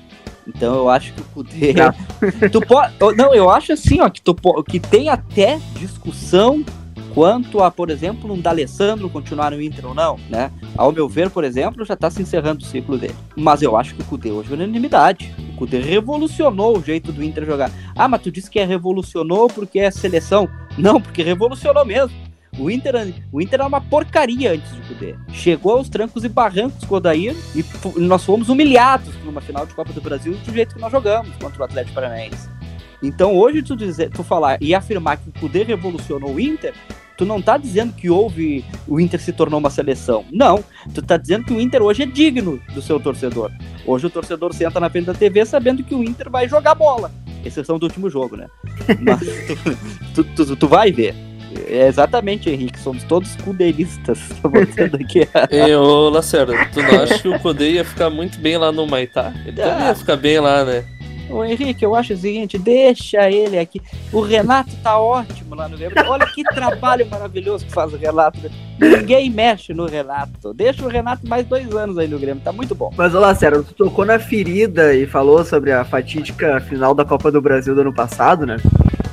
[0.44, 1.72] Então eu acho que o Cudê.
[2.50, 6.64] tu pode, não, eu acho assim, ó, que, tu, po- que tem até discussão
[7.18, 10.52] quanto a, por exemplo, um D'Alessandro continuar no Inter ou não, né?
[10.76, 13.16] Ao meu ver, por exemplo, já tá se encerrando o ciclo dele.
[13.34, 15.34] Mas eu acho que o Cudê hoje é unanimidade.
[15.52, 17.72] O Cudê revolucionou o jeito do Inter jogar.
[17.96, 20.48] Ah, mas tu disse que é revolucionou porque é seleção.
[20.78, 22.16] Não, porque revolucionou mesmo.
[22.56, 25.16] O Inter, o Inter era uma porcaria antes de Cudê.
[25.32, 27.64] Chegou aos trancos e barrancos com o Odair e
[27.98, 31.62] nós fomos humilhados numa final de Copa do Brasil do jeito que nós jogamos contra
[31.62, 32.48] o Atlético Paranaense.
[33.02, 36.74] Então hoje tu, dizer, tu falar e afirmar que o Cudê revolucionou o Inter,
[37.18, 40.24] tu não tá dizendo que houve o Inter se tornou uma seleção.
[40.32, 43.50] Não, tu tá dizendo que o Inter hoje é digno do seu torcedor.
[43.84, 47.10] Hoje o torcedor senta na frente da TV sabendo que o Inter vai jogar bola.
[47.44, 48.46] Exceção do último jogo, né?
[49.00, 49.20] Mas
[50.14, 51.14] tu, tu, tu- tu vai ver.
[51.66, 52.78] É exatamente, Henrique.
[52.78, 54.18] Somos todos cudeiristas.
[54.42, 55.26] Tô botando aqui.
[55.50, 58.86] E, ô Lacerda, tu não acha que o Kudê ia ficar muito bem lá no
[58.86, 59.32] Maitá?
[59.46, 60.84] Ele também ia ficar bem lá, né?
[61.30, 63.80] Ô Henrique, eu acho o seguinte, deixa ele aqui.
[64.12, 65.96] O Renato tá ótimo lá no Grêmio.
[66.08, 68.38] Olha que trabalho maravilhoso que faz o Renato.
[68.78, 70.54] Ninguém mexe no Renato.
[70.54, 72.90] Deixa o Renato mais dois anos aí no Grêmio, tá muito bom.
[72.96, 77.04] Mas olha lá, sério, tu tocou na ferida e falou sobre a fatídica final da
[77.04, 78.56] Copa do Brasil do ano passado, né?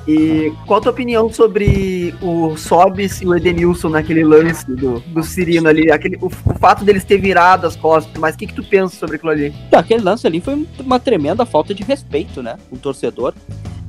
[0.07, 5.23] E qual a tua opinião sobre o Sobis e o Edenilson naquele lance do, do
[5.23, 5.91] Cirino ali?
[5.91, 8.95] Aquele, o, o fato deles ter virado as costas, mas o que, que tu pensa
[8.95, 9.53] sobre aquilo ali?
[9.71, 12.57] Aquele lance ali foi uma tremenda falta de respeito, né?
[12.71, 13.33] O torcedor.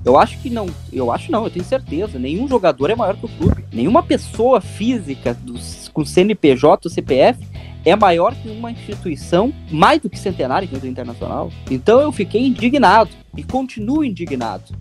[0.06, 2.18] Eu acho que não, eu acho não, eu tenho certeza.
[2.18, 3.64] Nenhum jogador é maior que o clube.
[3.72, 7.44] Nenhuma pessoa física dos, com CNPJ ou CPF
[7.84, 11.52] é maior que uma instituição mais do que centenária, que é o Internacional.
[11.70, 14.74] Então eu fiquei indignado e continuo indignado.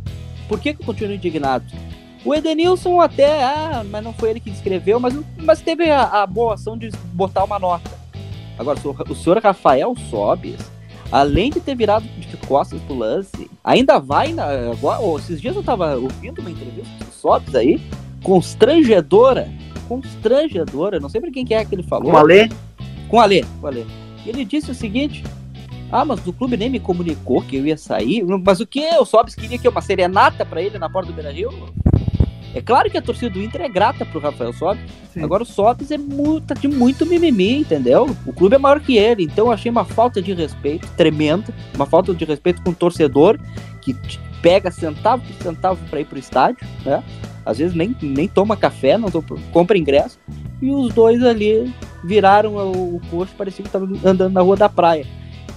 [0.48, 1.66] Por que, que eu continuo indignado?
[2.24, 6.26] O Edenilson até, ah, mas não foi ele que escreveu, mas, mas teve a, a
[6.28, 7.92] boa ação de botar uma nota.
[8.58, 8.80] Agora,
[9.10, 10.58] o senhor- Rafael Sobes,
[11.12, 14.46] além de ter virado de costas pro lance, ainda vai na.
[14.72, 17.80] Agora, oh, esses dias eu tava ouvindo uma entrevista do Sobes aí,
[18.24, 19.50] constrangedora.
[19.88, 22.10] Constrangedora, não sei pra quem que é que ele falou.
[22.10, 22.50] Com o Alê?
[23.08, 23.84] Com o Alê, com o Alê.
[24.26, 25.24] Ele disse o seguinte:
[25.92, 28.24] Ah, mas o clube nem me comunicou que eu ia sair.
[28.44, 28.86] Mas o que?
[29.00, 31.50] O Sobis queria que uma serenata pra ele na porta do Beira Rio?
[32.54, 34.84] É claro que a torcida do Inter é grata pro Rafael Sobis.
[35.22, 38.08] Agora o Sobis é muito, tá de muito mimimi, entendeu?
[38.26, 41.86] O clube é maior que ele, então eu achei uma falta de respeito tremenda, uma
[41.86, 43.38] falta de respeito com o torcedor
[43.82, 43.96] que
[44.42, 47.04] pega centavo por centavo pra ir pro estádio, né?
[47.46, 50.18] Às vezes nem, nem toma café, não to- compra ingresso.
[50.62, 51.72] E os dois ali
[52.04, 55.06] viraram o, o coxo, parecia que estavam andando na rua da praia.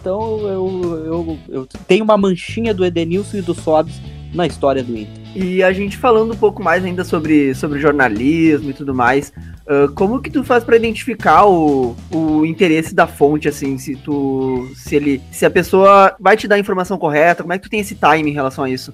[0.00, 4.00] Então eu, eu, eu tenho uma manchinha do Edenilson e do Sobis
[4.32, 5.18] na história do Inter.
[5.34, 9.32] E a gente falando um pouco mais ainda sobre, sobre jornalismo e tudo mais,
[9.66, 14.68] uh, como que tu faz para identificar o, o interesse da fonte, assim, se tu.
[14.74, 15.22] se ele.
[15.30, 17.94] se a pessoa vai te dar a informação correta, como é que tu tem esse
[17.94, 18.92] time em relação a isso?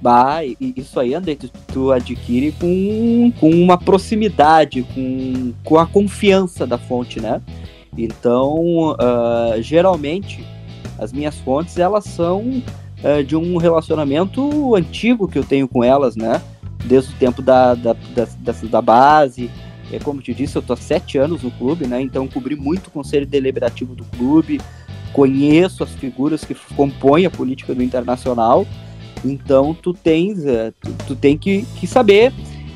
[0.00, 6.66] Bah, isso aí, André, tu, tu, adquire com, com uma proximidade, com, com a confiança
[6.66, 7.40] da fonte, né?
[7.96, 10.46] Então, uh, geralmente,
[10.98, 16.16] as minhas fontes, elas são uh, de um relacionamento antigo que eu tenho com elas,
[16.16, 16.40] né?
[16.84, 19.50] Desde o tempo da, da, da, da base.
[19.92, 22.00] É, como te disse, eu tô há sete anos no clube, né?
[22.00, 24.60] Então, cobri muito o conselho deliberativo do clube,
[25.12, 28.66] conheço as figuras que compõem a política do Internacional,
[29.24, 32.32] então tu tens, uh, tu, tu, tem que, que saber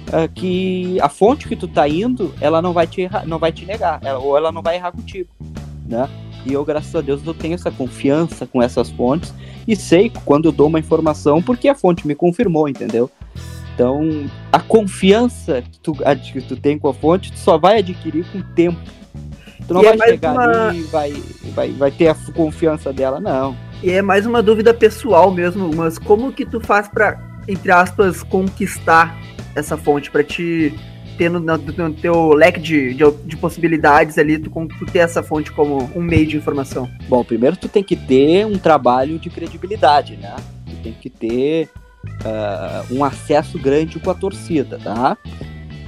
[0.08, 3.52] uh, que a fonte que tu tá indo, ela não vai te errar, não vai
[3.52, 5.28] te negar, ela, ou ela não vai errar contigo,
[5.86, 6.08] né?
[6.44, 9.34] E eu, graças a Deus, eu tenho essa confiança com essas fontes
[9.66, 13.10] e sei quando eu dou uma informação porque a fonte me confirmou, entendeu?
[13.74, 15.92] Então, a confiança que tu,
[16.32, 18.78] que tu tem com a fonte, tu só vai adquirir com o tempo.
[19.66, 20.68] Tu não e é vai é chegar uma...
[20.68, 21.12] ali e vai,
[21.54, 23.56] vai, vai ter a confiança dela, não.
[23.82, 28.22] E é mais uma dúvida pessoal mesmo, mas como que tu faz para entre aspas,
[28.22, 29.16] conquistar
[29.56, 30.72] essa fonte, para te
[31.16, 35.50] ter no, no, teu leque de, de, de, possibilidades ali, tu, tu ter essa fonte
[35.50, 36.88] como um meio de informação?
[37.08, 40.36] Bom, primeiro tu tem que ter um trabalho de credibilidade, né?
[40.66, 41.70] Tu tem que ter
[42.04, 45.16] uh, um acesso grande com a torcida, tá?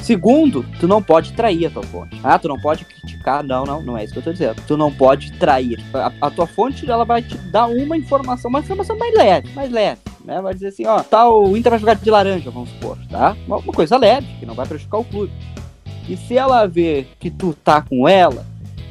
[0.09, 2.19] Segundo, tu não pode trair a tua fonte.
[2.25, 3.45] Ah, tu não pode criticar.
[3.45, 4.57] Não, não, não é isso que eu tô dizendo.
[4.67, 5.85] Tu não pode trair.
[5.93, 9.71] A, a tua fonte, ela vai te dar uma informação, uma informação mais leve, mais
[9.71, 10.01] leve.
[10.25, 10.41] Né?
[10.41, 13.37] Vai dizer assim, ó, tá, o Inter vai jogar de laranja, vamos supor, tá?
[13.47, 15.31] Uma, uma coisa leve, que não vai prejudicar o clube.
[16.09, 18.47] E se ela ver que tu tá com ela,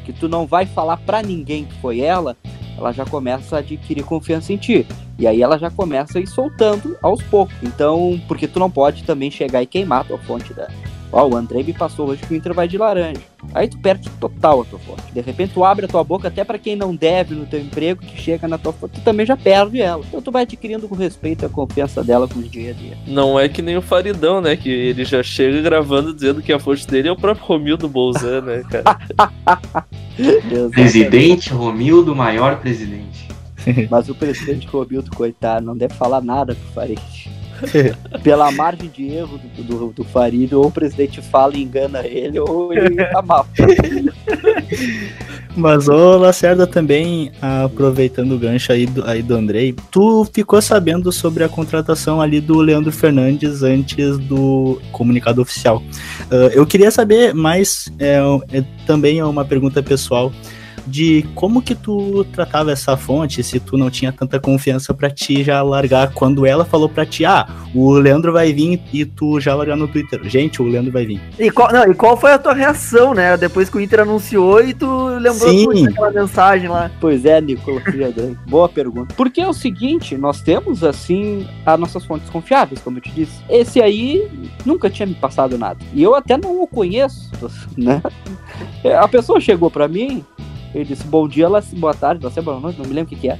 [0.06, 2.38] que tu não vai falar para ninguém que foi ela,
[2.77, 4.86] ela já começa a adquirir confiança em ti.
[5.17, 7.56] E aí ela já começa a ir soltando aos poucos.
[7.63, 10.67] Então, porque tu não pode também chegar e queimar a tua fonte da,
[11.12, 13.22] Ó, o André me passou hoje que o Inter vai de laranja.
[13.54, 15.13] Aí tu perde total a tua fonte.
[15.13, 18.02] De repente tu abre a tua boca até para quem não deve no teu emprego,
[18.02, 20.04] que chega na tua fonte, tu também já perde ela.
[20.08, 22.98] Então tu vai adquirindo com respeito a confiança dela com o dia a dia.
[23.08, 24.56] Não é que nem o Faridão, né?
[24.56, 28.41] Que ele já chega gravando dizendo que a fonte dele é o próprio Romildo Bolzan,
[28.41, 29.86] né, cara?
[30.72, 33.28] presidente Romildo, maior presidente.
[33.89, 37.37] Mas o presidente Romildo, coitado, não deve falar nada pro Farid.
[38.24, 42.39] Pela margem de erro do, do, do Farid, ou o presidente fala e engana ele,
[42.39, 43.48] ou ele tá mal.
[45.56, 51.12] Mas, ô Lacerda, também, aproveitando o gancho aí do, aí do Andrei, tu ficou sabendo
[51.12, 55.82] sobre a contratação ali do Leandro Fernandes antes do comunicado oficial.
[56.32, 58.20] Uh, eu queria saber mais, é,
[58.52, 60.32] é, também é uma pergunta pessoal,
[60.88, 65.43] de como que tu tratava essa fonte, se tu não tinha tanta confiança para ti
[65.43, 69.54] já largar quando ela falou para ti, ah, o Leandro vai vir e tu já
[69.54, 70.21] largar no Twitter.
[70.23, 71.21] Gente, o Leandro vai vir.
[71.38, 73.36] E qual, não, e qual foi a tua reação, né?
[73.38, 75.88] Depois que o Inter anunciou e tu lembrou Sim.
[75.88, 76.89] aquela mensagem lá.
[77.00, 77.84] Pois é, Nicolas,
[78.47, 79.13] boa pergunta.
[79.15, 83.43] Porque é o seguinte, nós temos assim as nossas fontes confiáveis, como eu te disse.
[83.50, 84.30] Esse aí
[84.65, 85.80] nunca tinha me passado nada.
[85.93, 87.30] E eu até não o conheço,
[87.78, 88.02] né?
[89.00, 90.23] A pessoa chegou para mim
[90.73, 93.30] ele disse: Bom dia, boa tarde, você boa noite, não me lembro o que, que
[93.30, 93.39] é.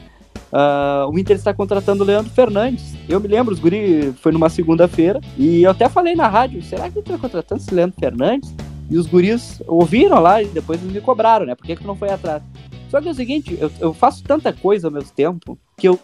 [0.52, 2.96] Uh, o Inter está contratando o Leandro Fernandes.
[3.08, 6.90] Eu me lembro, os guri foi numa segunda-feira e eu até falei na rádio: será
[6.90, 8.54] que Inter está contratando esse Leandro Fernandes?
[8.90, 11.56] E os guris ouviram lá e depois me cobraram, né?
[11.56, 12.42] Por que, que não foi atrás?
[12.90, 16.00] Só que é o seguinte: eu, eu faço tanta coisa ao mesmo tempo que eu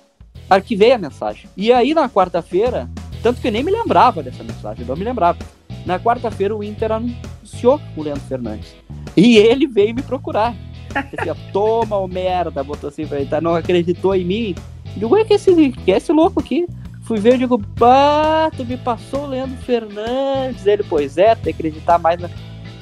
[0.49, 1.49] arquivei a mensagem.
[1.55, 2.89] E aí na quarta-feira,
[3.21, 5.39] tanto que eu nem me lembrava dessa mensagem, eu não me lembrava.
[5.85, 8.75] Na quarta-feira o Inter anunciou o Leandro Fernandes.
[9.15, 10.55] E ele veio me procurar.
[10.95, 13.41] Assim, toma o merda, botou assim pra ele, tá?
[13.41, 14.55] Não acreditou em mim.
[14.87, 16.67] Eu digo, ué, que esse, que é esse louco aqui?
[17.03, 20.65] Fui ver e digo, pá, tu me passou o Leandro Fernandes.
[20.65, 22.29] Ele, pois é, tem que acreditar mais na.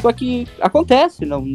[0.01, 1.45] Só que acontece, não,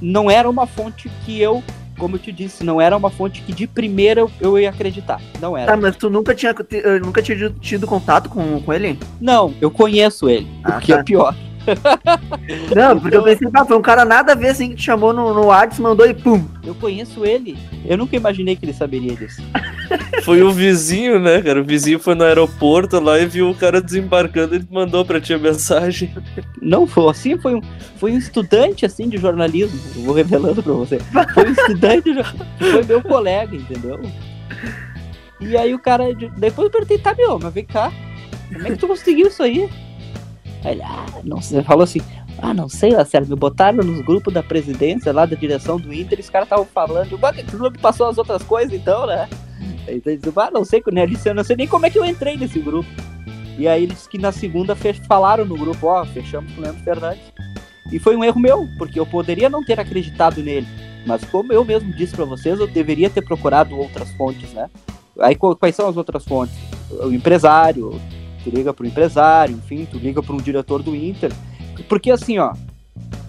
[0.00, 1.62] não era uma fonte que eu,
[1.98, 5.20] como eu te disse, não era uma fonte que de primeira eu, eu ia acreditar.
[5.40, 5.72] Não era.
[5.72, 6.54] Ah, mas tu nunca tinha,
[7.02, 8.98] nunca tinha tido contato com, com ele?
[9.20, 11.00] Não, eu conheço ele, ah, o que é tá.
[11.00, 11.34] é pior.
[12.74, 15.12] Não, porque eu pensei, ah, foi um cara nada a ver assim que te chamou
[15.12, 16.44] no, no WhatsApp, mandou e pum.
[16.64, 17.58] Eu conheço ele.
[17.84, 19.42] Eu nunca imaginei que ele saberia disso.
[20.24, 21.60] Foi o vizinho, né, cara?
[21.60, 25.34] O vizinho foi no aeroporto lá e viu o cara desembarcando e mandou pra ti
[25.34, 26.14] a mensagem.
[26.62, 27.60] Não, foi assim, foi um,
[27.96, 29.78] foi um estudante assim de jornalismo.
[29.94, 30.98] Eu vou revelando pra você.
[31.34, 32.10] Foi um estudante,
[32.58, 34.00] foi meu colega, entendeu?
[35.40, 36.04] E aí o cara.
[36.14, 37.92] Depois eu perguntei, tá, meu, mas vem cá.
[38.52, 39.68] Como é que tu conseguiu isso aí?
[40.64, 42.00] Ele, ah, não sei, falou assim,
[42.38, 46.18] ah, não sei, sério, me botaram nos grupos da presidência lá da direção do Inter,
[46.18, 49.28] os caras estavam falando, o clube passou as outras coisas então, né?
[49.86, 52.36] Ele disse, ah, não sei, né, eu não sei nem como é que eu entrei
[52.36, 52.88] nesse grupo.
[53.58, 54.74] E aí eles que na segunda
[55.06, 57.22] falaram no grupo, ó, fechamos com o Leandro Fernandes.
[57.92, 60.66] E foi um erro meu, porque eu poderia não ter acreditado nele.
[61.06, 64.68] Mas como eu mesmo disse pra vocês, eu deveria ter procurado outras fontes, né?
[65.20, 66.56] Aí qu- quais são as outras fontes?
[66.90, 68.00] O empresário,
[68.44, 71.32] tu liga pro empresário, enfim, tu liga para um diretor do Inter.
[71.88, 72.54] Porque assim, ó,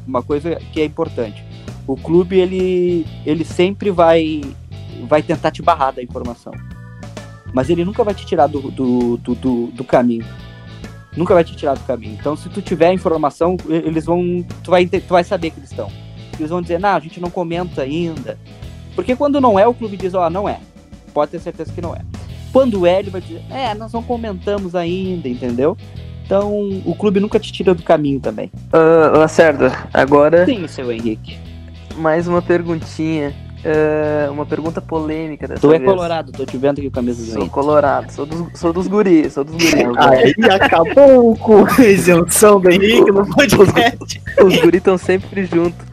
[0.06, 1.44] uma coisa que é importante.
[1.88, 4.42] O clube, ele, ele sempre vai,
[5.08, 6.54] vai tentar te barrar da informação.
[7.54, 10.26] Mas ele nunca vai te tirar do, do, do, do, do caminho.
[11.16, 12.18] Nunca vai te tirar do caminho.
[12.20, 14.46] Então, se tu tiver informação, eles vão.
[14.64, 15.90] Tu vai, tu vai saber que eles estão.
[16.38, 18.38] Eles vão dizer, não, a gente não comenta ainda.
[18.94, 20.60] Porque quando não é, o clube diz, ó, não é.
[21.14, 22.02] Pode ter certeza que não é.
[22.56, 25.76] Quando é, ele vai dizer, é, nós não comentamos ainda, entendeu?
[26.26, 28.50] Então, o clube nunca te tira do caminho também.
[28.72, 31.38] Ah, Lacerda, agora Sim, seu Henrique.
[31.98, 33.36] mais uma perguntinha.
[33.66, 35.90] Ah, uma pergunta polêmica dessa Tu é vez.
[35.90, 38.88] colorado, tô te vendo aqui com a camisa do Sou colorado, sou dos, sou dos
[38.88, 39.74] guris, sou dos guris.
[40.00, 44.22] Aí acabou com a isenção do Henrique no podcast.
[44.42, 45.86] Os guris estão sempre juntos.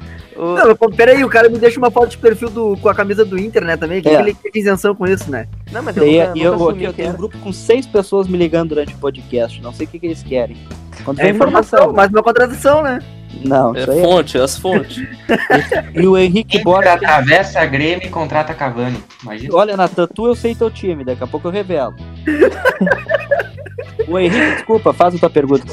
[0.42, 2.94] Não, mas pera aí, o cara me deixa uma foto de perfil do, com a
[2.94, 4.02] camisa do Inter, né, também.
[4.02, 4.20] Que É.
[4.20, 5.46] ele tem isenção com isso, né?
[5.70, 7.86] Não, mas eu Daí, nunca, e eu, nunca eu que tenho um grupo com seis
[7.86, 9.60] pessoas me ligando durante o podcast.
[9.62, 10.56] Não sei o que, que eles querem.
[11.04, 13.00] Quando É informação, mas uma contradição, né?
[13.44, 14.02] Não, É isso aí é.
[14.02, 15.02] fonte, é as fontes.
[15.94, 16.92] E o Henrique Inter Borges.
[16.92, 19.02] atravessa a Grêmio e contrata Cavani.
[19.22, 19.54] Imagina.
[19.54, 21.94] Olha, Natan, tu eu sei teu time, daqui a pouco eu revelo.
[24.08, 25.64] o Henrique, desculpa, faz a tua pergunta.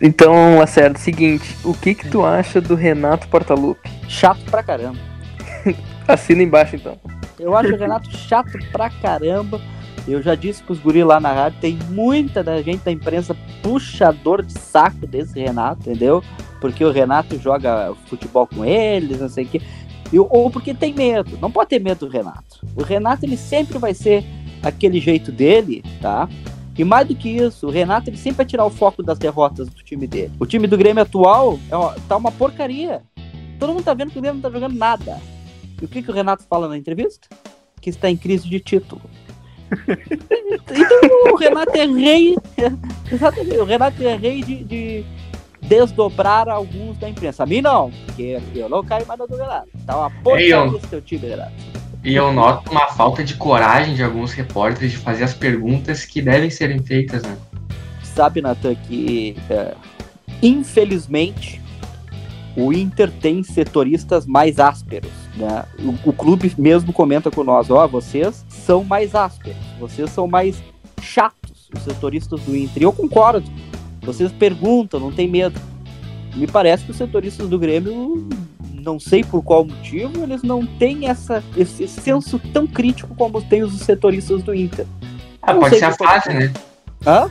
[0.00, 3.90] Então, Lacerda, seguinte, o que que tu acha do Renato Portaluppi?
[4.08, 4.98] Chato pra caramba.
[6.06, 6.98] Assina embaixo, então.
[7.38, 9.60] Eu acho o Renato chato pra caramba.
[10.06, 14.42] Eu já disse pros guri lá na rádio, tem muita da gente da imprensa puxador
[14.42, 16.22] de saco desse Renato, entendeu?
[16.60, 19.62] Porque o Renato joga futebol com eles, não sei o quê.
[20.30, 21.38] Ou porque tem medo.
[21.40, 22.60] Não pode ter medo do Renato.
[22.76, 24.24] O Renato, ele sempre vai ser
[24.62, 26.28] aquele jeito dele, tá?
[26.76, 29.68] E mais do que isso, o Renato ele sempre vai tirar o foco das derrotas
[29.68, 30.32] do time dele.
[30.38, 33.02] O time do Grêmio atual é uma- tá uma porcaria.
[33.58, 35.20] Todo mundo tá vendo que o Grêmio não tá jogando nada.
[35.80, 37.28] E o que, que o Renato fala na entrevista?
[37.80, 39.02] Que está em crise de título.
[39.70, 42.36] então o Renato é rei.
[43.10, 45.04] Exatamente, o Renato é rei de, de
[45.62, 47.42] desdobrar alguns da imprensa.
[47.42, 49.68] A mim não, porque eu não caio mais na do Renato.
[49.86, 51.52] Tá uma porcaria eu- esse teu time, Renato.
[52.04, 56.20] E eu noto uma falta de coragem de alguns repórteres de fazer as perguntas que
[56.20, 57.34] devem serem feitas, né?
[58.14, 59.74] sabe, Natan, que é,
[60.40, 61.60] infelizmente
[62.56, 65.10] o Inter tem setoristas mais ásperos.
[65.36, 65.64] Né?
[65.78, 70.62] O, o clube mesmo comenta com nós, ó, vocês são mais ásperos, vocês são mais
[71.00, 72.82] chatos, os setoristas do Inter.
[72.82, 73.48] E eu concordo.
[74.02, 75.58] Vocês perguntam, não tem medo.
[76.34, 78.28] Me parece que os setoristas do Grêmio,
[78.72, 83.62] não sei por qual motivo, eles não têm essa, esse senso tão crítico como tem
[83.62, 84.86] os setoristas do Inter.
[85.40, 86.52] Ah, pode ser a pode fase, né?
[87.06, 87.30] Hã?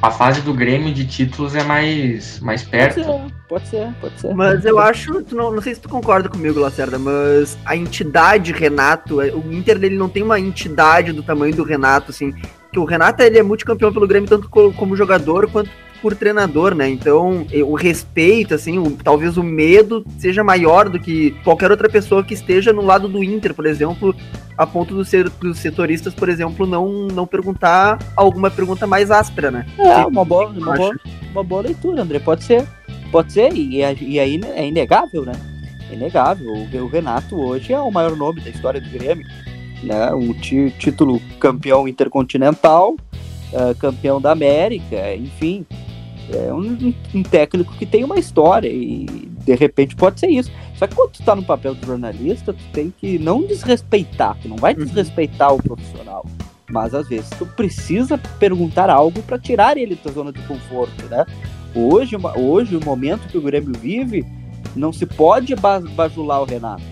[0.00, 2.94] A fase do Grêmio de títulos é mais, mais Pode perto.
[3.02, 4.32] ser, pode ser, pode ser.
[4.34, 9.20] Mas eu acho, não, não sei se tu concorda comigo, Lacerda, mas a entidade Renato,
[9.20, 12.32] é- o Inter dele não tem uma entidade do tamanho do Renato, assim,
[12.72, 15.70] que o Renato ele é multicampeão pelo Grêmio tanto co- como jogador quanto
[16.00, 16.88] por treinador, né?
[16.88, 22.22] Então, o respeito, assim, o- talvez o medo seja maior do que qualquer outra pessoa
[22.24, 24.14] que esteja no lado do Inter, por exemplo,
[24.56, 29.66] a ponto dos, dos setoristas, por exemplo, não, não perguntar alguma pergunta mais áspera, né?
[29.78, 30.96] É, uma boa, uma, boa,
[31.32, 32.18] uma boa leitura, André.
[32.18, 32.66] Pode ser.
[33.10, 35.32] Pode ser, e, e aí é inegável, né?
[35.90, 36.46] É inegável.
[36.52, 39.26] O, o Renato hoje é o maior nome da história do Grêmio.
[39.82, 40.12] Né?
[40.12, 40.32] Um
[40.78, 42.96] título campeão intercontinental,
[43.52, 45.64] eh, campeão da América, enfim.
[46.32, 49.06] É um, um técnico que tem uma história e
[49.44, 50.50] de repente pode ser isso.
[50.76, 54.48] Só que quando tu tá no papel de jornalista, tu tem que não desrespeitar, tu
[54.48, 54.84] não vai Uhum.
[54.84, 56.24] desrespeitar o profissional.
[56.70, 61.24] Mas às vezes tu precisa perguntar algo para tirar ele da zona de conforto, né?
[61.74, 64.24] Hoje, hoje o momento que o Grêmio vive,
[64.76, 66.82] não se pode ba- bajular o Renato.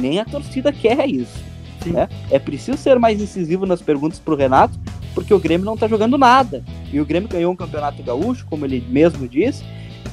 [0.00, 1.44] Nem a torcida quer isso.
[1.86, 2.08] Né?
[2.30, 4.78] É preciso ser mais incisivo nas perguntas pro Renato,
[5.16, 6.62] porque o Grêmio não tá jogando nada.
[6.92, 9.64] E o Grêmio ganhou um campeonato gaúcho, como ele mesmo disse.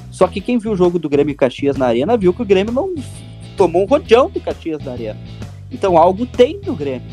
[0.10, 2.46] Só que quem viu o jogo do Grêmio e Caxias na Arena viu que o
[2.46, 2.96] Grêmio não
[3.58, 5.20] tomou um rodeão do Caxias na Arena.
[5.70, 7.06] Então algo tem no Grêmio.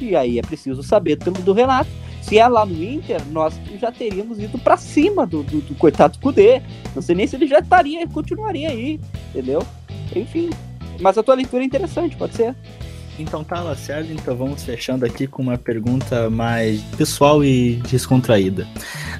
[0.00, 1.88] E aí é preciso saber pelo do Renato.
[2.20, 6.18] Se é lá no Inter, nós já teríamos ido pra cima do, do, do coitado
[6.18, 6.60] Cudê.
[6.96, 9.62] Não sei nem se ele já estaria, continuaria aí, entendeu?
[10.16, 10.50] Enfim.
[11.00, 12.56] Mas a tua leitura é interessante, pode ser.
[13.20, 18.66] Então tá, Lacerda, então vamos fechando aqui com uma pergunta mais pessoal e descontraída.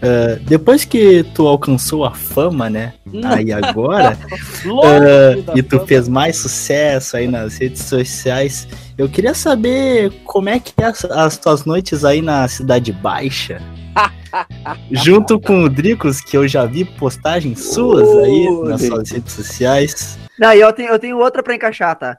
[0.03, 2.95] Ah, depois que tu alcançou a fama, né?
[3.25, 4.17] Aí agora,
[5.45, 5.87] da e tu fama.
[5.87, 11.05] fez mais sucesso aí nas redes sociais, eu queria saber como é que é as,
[11.05, 13.61] as tuas noites aí na Cidade Baixa.
[14.91, 20.19] Junto com o Dricos, que eu já vi postagens suas aí nas suas redes sociais.
[20.39, 22.17] Não, e eu tenho, eu tenho outra pra encaixar, tá?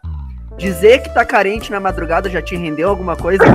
[0.57, 3.43] Dizer que tá carente na madrugada já te rendeu alguma coisa?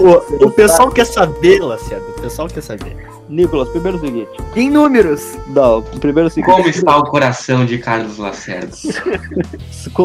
[0.00, 2.06] O, o pessoal quer saber, Lacerda.
[2.16, 2.96] O pessoal quer saber.
[3.28, 4.30] Nicolas, primeiro o seguinte.
[4.56, 5.36] em números.
[5.48, 6.50] Não, primeiro o seguinte.
[6.50, 8.74] Como está o coração de Carlos Lacerda?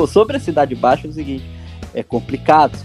[0.07, 1.45] Sobre a Cidade Baixa é o seguinte,
[1.93, 2.77] é complicado.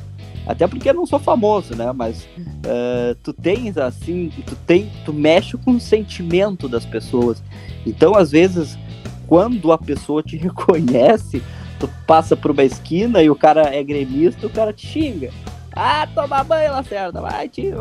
[0.46, 1.92] Até porque eu não sou famoso, né?
[1.92, 2.26] Mas
[2.64, 7.42] eh, tu tens assim, tu tem, tu mexe com o sentimento das pessoas.
[7.84, 8.78] Então, às vezes,
[9.28, 11.40] quando a pessoa te reconhece,
[11.78, 15.30] tu passa por uma esquina e o cara é gremista, o cara te xinga.
[15.76, 17.76] Ah, toma banho, Lacerda, vai, tio.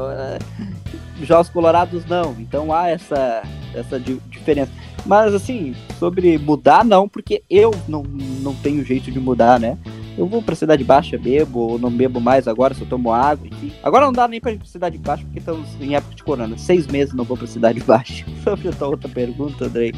[1.23, 2.35] Já os colorados não.
[2.37, 3.41] Então há essa,
[3.73, 4.71] essa di- diferença.
[5.05, 9.77] Mas assim, sobre mudar, não, porque eu não, não tenho jeito de mudar, né?
[10.17, 13.71] Eu vou pra Cidade Baixa, bebo, ou não bebo mais agora, só tomo água, enfim.
[13.81, 16.57] Agora não dá nem pra ir pra Cidade Baixa, porque estamos em época de corona.
[16.57, 18.25] Seis meses não vou pra Cidade Baixa.
[18.43, 19.93] Sobre a tua outra pergunta, Andrei.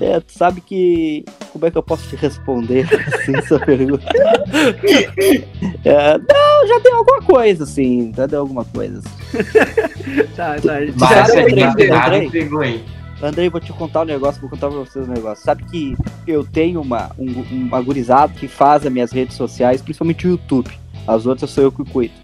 [0.00, 1.24] É, tu sabe que.
[1.52, 4.04] Como é que eu posso te responder assim, essa pergunta?
[5.84, 8.12] É, não, já deu alguma coisa, assim.
[8.16, 9.02] Já deu alguma coisa.
[10.34, 10.84] Tá, tá.
[10.84, 11.24] gente Mas já
[11.74, 12.84] deu- Andrei, Andrei.
[13.22, 15.44] Andrei, vou te contar um negócio, vou contar pra vocês um negócio.
[15.44, 15.94] Sabe que
[16.26, 20.70] eu tenho uma, um, uma gurizada que faz as minhas redes sociais, principalmente o YouTube.
[21.06, 22.14] As outras sou eu que cuido.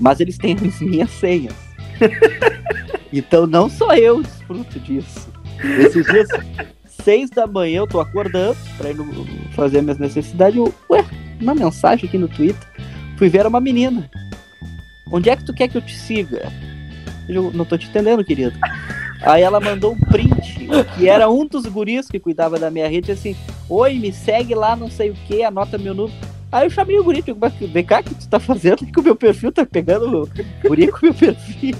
[0.00, 1.54] Mas eles têm as minhas senhas.
[3.12, 5.28] então não só eu desfruto disso.
[5.80, 6.28] Esses dias,
[7.08, 8.96] seis da manhã, eu tô acordando pra ir
[9.52, 10.58] fazer minhas necessidades.
[10.58, 11.02] Eu, ué,
[11.40, 12.68] uma mensagem aqui no Twitter.
[13.16, 14.10] Fui ver uma menina.
[15.10, 16.52] Onde é que tu quer que eu te siga?
[17.26, 18.54] Eu não tô te entendendo, querido.
[19.22, 23.10] Aí ela mandou um print, que era um dos guris que cuidava da minha rede,
[23.10, 23.34] assim,
[23.70, 26.14] oi, me segue lá, não sei o que, anota meu número.
[26.50, 28.78] Aí eu chamei o guri, digo, "Mas vem cá, o que tu tá fazendo?
[28.86, 30.28] Que o meu perfil tá pegando o
[30.68, 31.76] guri com o meu perfil.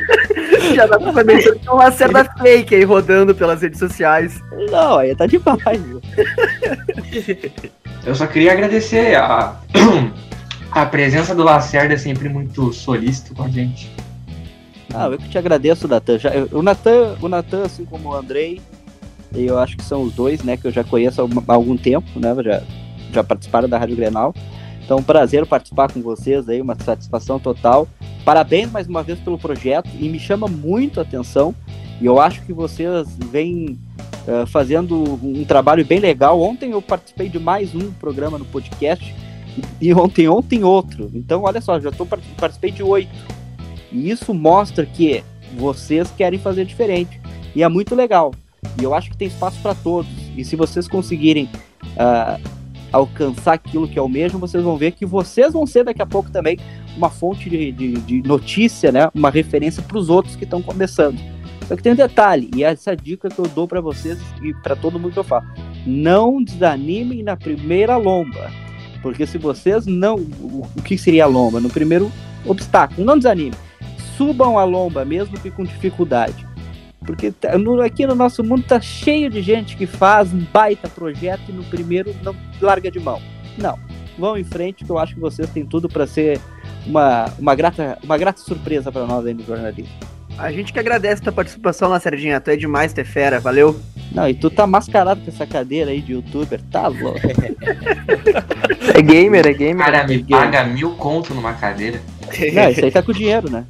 [0.74, 4.40] Já dá pra saber que tem uma certa fake aí rodando pelas redes sociais.
[4.70, 5.80] Não, aí tá demais.
[5.82, 6.00] viu?
[8.04, 9.56] Eu só queria agradecer a,
[10.72, 13.90] a presença do Lacerda, é sempre muito solícito com a gente.
[14.94, 16.18] Ah, eu que te agradeço, Natan.
[16.18, 18.60] Já- eu- O Natan, o Natan, assim como o Andrei,
[19.34, 21.76] eu acho que são os dois, né, que eu já conheço há algum- há algum
[21.76, 22.62] tempo, né, já,
[23.12, 24.34] já participaram da Rádio Grenal.
[24.84, 27.86] Então, um prazer participar com vocês aí, uma satisfação total.
[28.24, 31.54] Parabéns mais uma vez pelo projeto e me chama muito a atenção.
[32.00, 33.78] E eu acho que vocês vêm
[34.26, 36.40] eh, fazendo um trabalho bem legal.
[36.40, 39.14] Ontem eu participei de mais um programa no podcast
[39.80, 41.10] e, ontem, ontem outro.
[41.12, 43.10] Então, olha só, já tô, part- participei de oito.
[43.92, 45.22] E isso mostra que
[45.56, 47.20] vocês querem fazer diferente.
[47.54, 48.32] E é muito legal.
[48.80, 50.10] E eu acho que tem espaço para todos.
[50.36, 51.48] E se vocês conseguirem
[51.98, 52.38] ah,
[52.92, 56.58] alcançar aquilo que almejam, vocês vão ver que vocês vão ser daqui a pouco também
[56.96, 59.10] uma fonte de, de, de notícia, né?
[59.14, 61.18] Uma referência para os outros que estão começando.
[61.66, 64.74] Só que tem um detalhe, e essa dica que eu dou para vocês e para
[64.74, 65.46] todo mundo que eu falo:
[65.86, 68.50] não desanimem na primeira lomba.
[69.02, 70.16] Porque se vocês não.
[70.16, 71.60] O o que seria a lomba?
[71.60, 72.10] No primeiro
[72.46, 73.54] obstáculo, não desanime.
[74.16, 76.47] Subam a lomba, mesmo que com dificuldade.
[77.08, 77.52] Porque tá-
[77.86, 81.64] aqui no nosso mundo tá cheio de gente que faz um baita projeto e no
[81.64, 83.18] primeiro não larga de mão.
[83.56, 83.78] Não.
[84.18, 86.38] Vão em frente, que eu acho que vocês têm tudo para ser
[86.84, 89.90] uma, uma, grata, uma grata surpresa para nós aí no jornalismo.
[90.36, 92.38] A gente que agradece a tua participação, Lacerdinha.
[92.42, 93.40] Tu é demais, tu é fera.
[93.40, 93.80] Valeu.
[94.12, 97.20] Não, e tu tá mascarado com essa cadeira aí de youtuber, tá louco?
[98.94, 99.84] É gamer, é O gamer.
[99.86, 102.00] cara me paga mil conto numa cadeira.
[102.52, 103.64] Não, isso aí tá com dinheiro, né?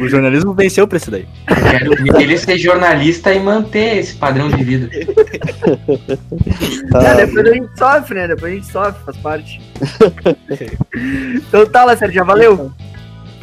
[0.00, 1.26] O jornalismo venceu pra isso daí.
[1.48, 4.90] Eu quero ver ele ser jornalista e manter esse padrão de vida.
[6.94, 8.28] Ah, depois a gente sofre, né?
[8.28, 9.60] Depois a gente sofre, faz parte.
[11.48, 12.24] então tá, Lacerdinha.
[12.24, 12.72] Valeu.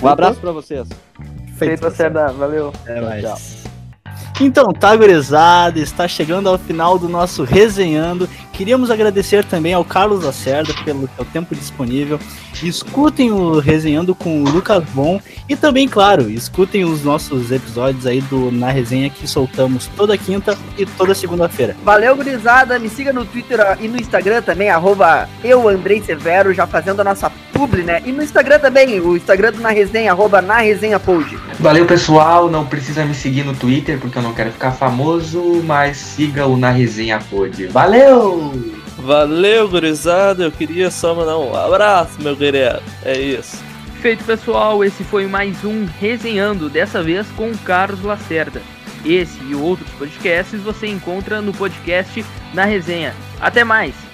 [0.02, 0.88] Um abraço pra vocês.
[1.58, 2.74] Feito Lacerda, valeu.
[2.84, 3.24] Até mais.
[3.24, 3.63] Tchau.
[4.42, 8.28] Então, tá, gurizada, está chegando ao final do nosso resenhando.
[8.52, 12.20] Queríamos agradecer também ao Carlos Lacerda pelo seu tempo disponível.
[12.62, 18.22] Escutem o resenhando com o Lucas Bon e também, claro, escutem os nossos episódios aí
[18.22, 21.76] do Na Resenha que soltamos toda quinta e toda segunda-feira.
[21.84, 22.80] Valeu, gurizada.
[22.80, 27.04] Me siga no Twitter e no Instagram também, arroba eu, Andrei Severo, já fazendo a
[27.04, 28.02] nossa publi, né?
[28.06, 31.38] E no Instagram também, o Instagram do Na Resenha, arroba Na Resenha Pod.
[31.60, 32.50] Valeu, pessoal.
[32.50, 36.58] Não precisa me seguir no Twitter porque eu não quero ficar famoso, mas siga o
[36.58, 37.68] Na Resenha Pod.
[37.68, 38.52] Valeu!
[38.98, 40.46] Valeu, gurizada.
[40.46, 42.82] Eu queria só mandar um abraço, meu querido.
[43.04, 43.62] É isso.
[44.02, 48.62] Feito pessoal, esse foi mais um Resenhando, dessa vez com o Carlos Lacerda.
[49.06, 53.14] Esse e outros podcasts você encontra no podcast Na Resenha.
[53.40, 54.13] Até mais!